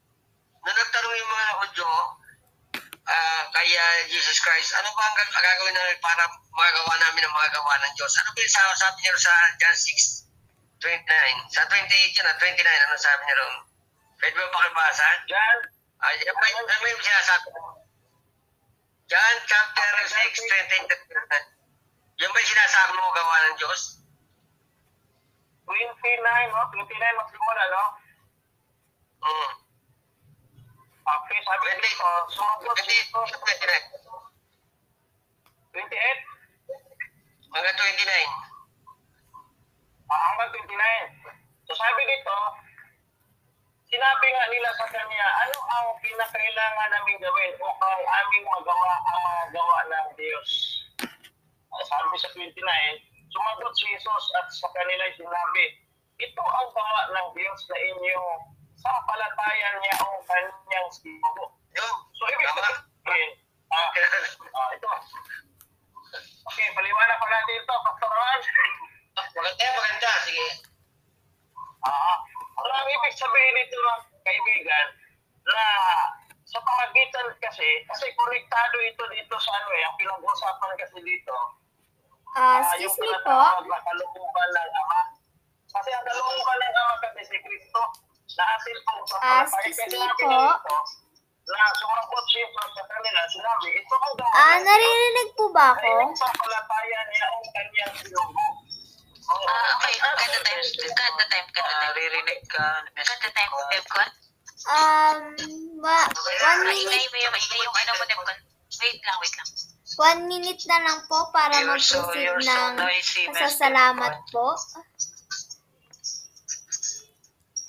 nung 0.61 0.77
nagtanong 0.77 1.15
yung 1.15 1.31
mga 1.31 1.47
Hudyo, 1.63 1.89
ah, 3.07 3.41
kay 3.53 3.69
ah, 3.73 3.97
Jesus 4.09 4.37
Christ, 4.41 4.75
ano 4.77 4.89
ba 4.93 5.01
ang 5.07 5.15
gag- 5.17 5.33
gagawin 5.33 5.73
namin 5.73 5.97
para 6.01 6.23
magawa 6.53 6.93
namin 7.01 7.25
ang 7.25 7.33
mga 7.33 7.49
gawa 7.57 7.73
ng 7.81 7.93
Diyos? 7.97 8.13
Ano 8.21 8.29
ba 8.33 8.39
yung 8.41 8.53
sa- 8.53 8.77
sabi 8.77 8.97
niya 9.01 9.13
sa 9.17 9.33
John 9.57 9.77
6, 9.77 10.29
29? 10.81 11.53
Sa 11.53 11.61
28 11.69 12.17
yun, 12.17 12.29
ah, 12.29 12.37
29, 12.37 12.85
ano 12.85 12.93
sabi 12.97 13.21
niya 13.25 13.35
ron? 13.41 13.55
Pwede 14.21 14.35
ba 14.37 14.53
pakibasa? 14.53 15.07
Yan. 15.33 15.57
Ay, 16.01 16.17
yan 16.21 16.35
ba 16.37 16.45
yung 16.49 16.65
ano 16.69 16.85
yung 16.89 17.03
sinasabi 17.05 17.47
mo? 17.57 17.61
John 19.09 19.37
chapter 19.49 19.91
6, 20.07 20.17
28. 20.77 22.21
Yan 22.21 22.29
ba 22.29 22.37
yung 22.37 22.51
sinasabi 22.53 22.93
mo 23.01 23.09
gawa 23.13 23.35
ng 23.49 23.55
Diyos? 23.57 23.81
29, 25.65 26.53
no? 26.53 26.61
29 26.73 27.21
magsimula, 27.21 27.63
no? 27.71 27.83
Sabi 31.41 31.65
Hindi. 31.73 31.81
dito, 31.89 32.07
sumagot 32.29 32.77
Hindi, 32.77 32.93
dito. 32.93 33.19
29. 33.25 34.01
28? 35.73 37.51
Hanggang 37.51 37.77
29. 37.77 38.29
Ah, 40.11 40.21
hanggang 40.31 40.51
29. 40.69 41.33
So 41.65 41.73
sabi 41.73 42.01
dito, 42.03 42.35
sinabi 43.87 44.27
nga 44.27 44.45
nila 44.51 44.69
sa 44.75 44.87
kanya, 44.91 45.25
ano 45.47 45.57
ang 45.71 45.87
pinakailangan 46.03 46.89
namin 46.93 47.17
gawin 47.17 47.53
upang 47.57 48.01
aming 48.05 48.45
magawa 48.45 48.93
ang 49.15 49.49
ng 49.55 50.07
Diyos? 50.19 50.49
Ah, 51.71 51.83
Sabi 51.87 52.15
sa 52.19 52.29
29, 52.35 52.51
sumagot 53.31 53.73
si 53.79 53.87
Jesus 53.89 54.23
at 54.37 54.47
sa 54.51 54.67
kanila 54.75 55.03
sinabi, 55.15 55.65
ito 56.21 56.43
ang 56.43 56.69
gawa 56.75 57.01
ng 57.17 57.27
Diyos 57.33 57.59
na 57.71 57.77
inyong 57.79 58.50
sampalatayan 58.81 59.75
niya 59.79 59.95
ang 60.01 60.15
kanyang 60.25 60.89
sinugo. 60.91 61.45
Yun. 61.71 61.95
So, 62.11 62.23
ibig 62.27 62.49
sabihin, 62.49 63.31
ah, 63.71 63.87
ah, 63.87 64.69
ito. 64.75 64.89
Okay, 66.41 66.67
paliwanag 66.73 67.17
pa 67.17 67.27
natin 67.29 67.55
ito, 67.55 67.73
Pastor 67.85 68.11
Juan. 68.11 68.39
Maganda, 69.15 69.65
maganda. 69.77 70.11
Sige. 70.25 70.47
Ah, 71.81 72.17
ano 72.61 72.73
ang 72.73 72.89
ibig 72.89 73.15
sabihin 73.15 73.53
nito 73.55 73.73
mga 73.73 74.01
kaibigan 74.21 74.87
na 75.47 75.65
sa 76.45 76.59
pamagitan 76.61 77.25
kasi, 77.39 77.65
kasi 77.87 78.05
konektado 78.13 78.77
ito 78.83 79.03
dito 79.09 79.33
sa 79.39 79.51
ano 79.55 79.69
eh, 79.71 79.83
ang 79.87 79.95
pinag-usapan 79.97 80.71
kasi 80.77 80.97
dito, 81.01 81.35
Ah, 82.31 82.63
ah, 82.63 82.63
excuse 82.63 82.95
yung 82.95 82.95
me 82.95 83.07
po. 83.11 83.27
pinatawag 83.27 83.65
na 83.67 83.79
kalooban 83.83 84.49
ng 84.55 84.69
atin 88.51 88.77
pong 88.81 89.01
Ah, 89.01 89.43
papalapay. 89.43 89.63
excuse 89.67 89.93
me 89.93 90.07
po. 90.17 90.35
na 91.43 91.65
sumagot 91.75 92.25
siya 92.29 92.47
sa 92.47 92.83
kanila, 92.87 93.21
sinabi, 93.27 93.67
ito 93.75 93.93
ang 93.93 94.13
gawa 94.15 94.31
Ah, 94.33 94.55
naririnig 94.57 95.29
po 95.35 95.45
ba 95.51 95.75
ako? 95.75 95.83
ay 95.83 95.99
yung 95.99 96.15
sampalatayan 96.15 97.05
niya 97.05 97.25
ang 97.27 97.45
kanyang 97.49 97.93
sinugo. 97.97 98.45
Ah, 99.27 99.67
okay. 99.75 99.93
Ganda 99.99 100.39
time. 100.39 100.61
Ganda 100.63 101.25
time. 101.27 101.47
Ganda 101.49 101.63
time. 101.67 101.81
Naririnig 101.83 102.41
ka, 102.47 102.65
Ganda 102.87 103.29
time. 103.29 103.51
Debcon. 103.69 104.09
Um, 104.61 105.17
ma- 105.79 106.07
one 106.07 106.61
Maingay 106.63 106.85
minute, 106.85 107.09
mo 107.09 107.17
yung 107.17 107.33
maingay 107.33 107.59
yung 107.59 107.75
ano 107.75 107.91
mo, 107.91 108.03
Debcon. 108.05 108.37
Wait 108.79 109.01
lang, 109.01 109.17
wait 109.19 109.35
lang. 109.35 109.49
one 109.99 110.21
minute 110.25 110.63
na 110.65 110.77
lang 110.79 110.99
po 111.05 111.27
para 111.29 111.51
mag-proceed 111.59 111.99
you're 112.17 112.39
so 112.39 112.47
ng 112.47 112.73
pasasalamat 113.27 114.13
po. 114.31 114.55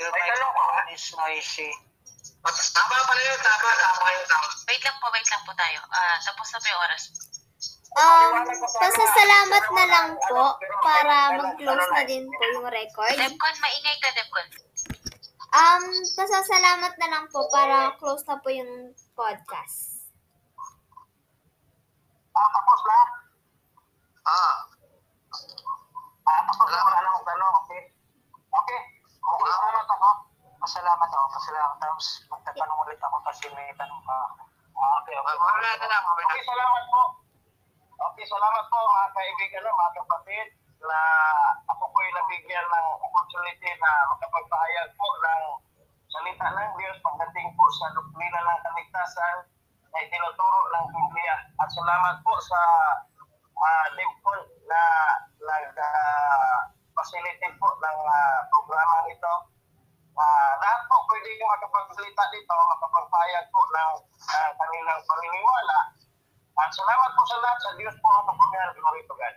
Your 0.02 0.10
May 0.10 0.26
tanong 0.34 0.50
ka? 0.50 0.58
microphone 0.58 0.90
is 0.90 1.06
noisy. 1.14 1.70
Tama 2.42 2.96
pala 3.06 3.20
yun. 3.22 3.38
Tama, 3.38 3.68
tama 3.70 4.08
yun. 4.10 4.26
Tama. 4.26 4.46
Wait 4.66 4.82
lang 4.82 4.96
po, 4.98 5.06
wait 5.14 5.28
lang 5.30 5.42
po 5.46 5.52
tayo. 5.54 5.78
Ah, 5.94 6.18
tapos 6.18 6.46
na 6.50 6.58
po 6.58 6.66
yung 6.66 6.82
oras. 6.82 7.02
Um, 7.92 8.34
pasasalamat 8.82 9.64
na 9.78 9.84
lang 9.86 10.08
po 10.26 10.42
para 10.82 11.38
mag-close 11.38 11.88
na 11.94 12.02
din 12.02 12.26
po 12.26 12.42
yung 12.50 12.66
record. 12.66 13.14
Debcon, 13.14 13.56
maingay 13.62 13.96
ka, 14.02 14.10
Debcon. 14.18 14.48
Um, 15.54 15.84
pasasalamat 16.18 16.98
na 16.98 17.06
lang 17.06 17.24
po 17.30 17.46
para 17.54 17.94
close 18.02 18.26
na 18.26 18.42
po 18.42 18.50
yung 18.50 18.90
podcast. 19.14 20.02
Ah, 22.34 22.48
tapos 22.50 22.80
na? 22.90 22.98
Ah. 24.26 24.56
Ah, 26.26 26.42
tapos 26.50 26.66
na 26.74 26.78
wala 26.90 26.98
nang 27.06 27.22
tanong, 27.22 27.54
okay? 27.62 27.82
Okay. 28.50 28.80
Okay, 29.22 29.52
salamat 29.52 29.86
ako. 31.08 31.21
Pasalamat 31.32 31.40
ako, 31.40 31.40
pasalamat. 31.40 31.80
Tapos 31.80 32.28
magtatanong 32.28 32.78
ulit 32.84 33.00
ako 33.00 33.16
kasi 33.24 33.48
may 33.56 33.72
tanong 33.80 34.04
ka. 34.04 34.20
Ah, 34.76 35.00
okay, 35.00 35.16
okay. 35.16 35.32
Lang. 35.32 36.04
Okay 36.12 36.44
salamat 36.44 36.84
po. 36.92 37.24
Okay, 38.12 38.28
salamat 38.28 38.64
po 38.68 38.76
mga 38.76 39.16
kaibigan, 39.16 39.64
no, 39.64 39.72
mga 39.72 39.96
kapatid, 40.04 40.52
na 40.82 40.98
ako 41.72 41.88
po'y 41.88 42.10
nabigyan 42.12 42.68
ng 42.68 42.86
opportunity 43.00 43.70
na 43.80 43.90
makapagpahayag 44.12 44.92
po 44.98 45.06
ng 45.08 45.42
salita 46.12 46.52
ng 46.52 46.70
Diyos 46.76 47.00
pagdating 47.00 47.48
po 47.56 47.64
sa 47.80 47.96
doktrina 47.96 48.40
ng 48.42 48.60
kaligtasan 48.68 49.36
na 49.88 50.04
itinuturo 50.04 50.60
ng 50.68 50.84
Biblia. 50.92 51.48
At 51.62 51.70
salamat 51.72 52.20
po 52.26 52.34
sa 52.44 52.60
uh, 53.56 53.86
DIMCON 53.96 54.40
na 54.68 54.82
nag-facilitate 55.40 57.56
po 57.56 57.72
ng 57.72 57.98
uh, 58.04 58.44
programa 58.52 59.08
ito. 59.08 59.48
Ah, 60.12 60.60
lahat 60.60 60.84
po 60.92 61.08
pwede 61.08 61.32
yung 61.92 62.08
makapagsalita 62.08 62.24
dito, 62.32 62.52
makapagpahayag 62.56 63.46
po 63.52 63.60
ng 63.68 63.92
ah, 64.32 64.50
kanilang 64.56 65.00
paniniwala. 65.04 65.78
At 66.52 66.70
salamat 66.72 67.10
po 67.12 67.22
sa 67.28 67.36
lahat 67.40 67.58
sa 67.60 67.70
Diyos 67.76 67.96
po 68.00 68.08
ang 68.08 68.24
kapagyan. 68.32 68.68
Glory 68.76 69.02
to 69.04 69.14
God. 69.16 69.36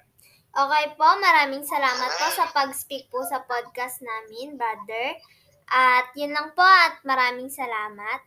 Okay 0.55 0.85
po, 0.95 1.07
maraming 1.19 1.65
salamat 1.67 2.11
po 2.15 2.25
sa 2.31 2.47
pag-speak 2.47 3.11
po 3.11 3.19
sa 3.27 3.43
podcast 3.43 3.99
namin, 3.99 4.55
brother. 4.55 5.19
At 5.67 6.15
yun 6.15 6.31
lang 6.31 6.55
po 6.55 6.63
at 6.63 7.03
maraming 7.03 7.51
salamat. 7.51 8.23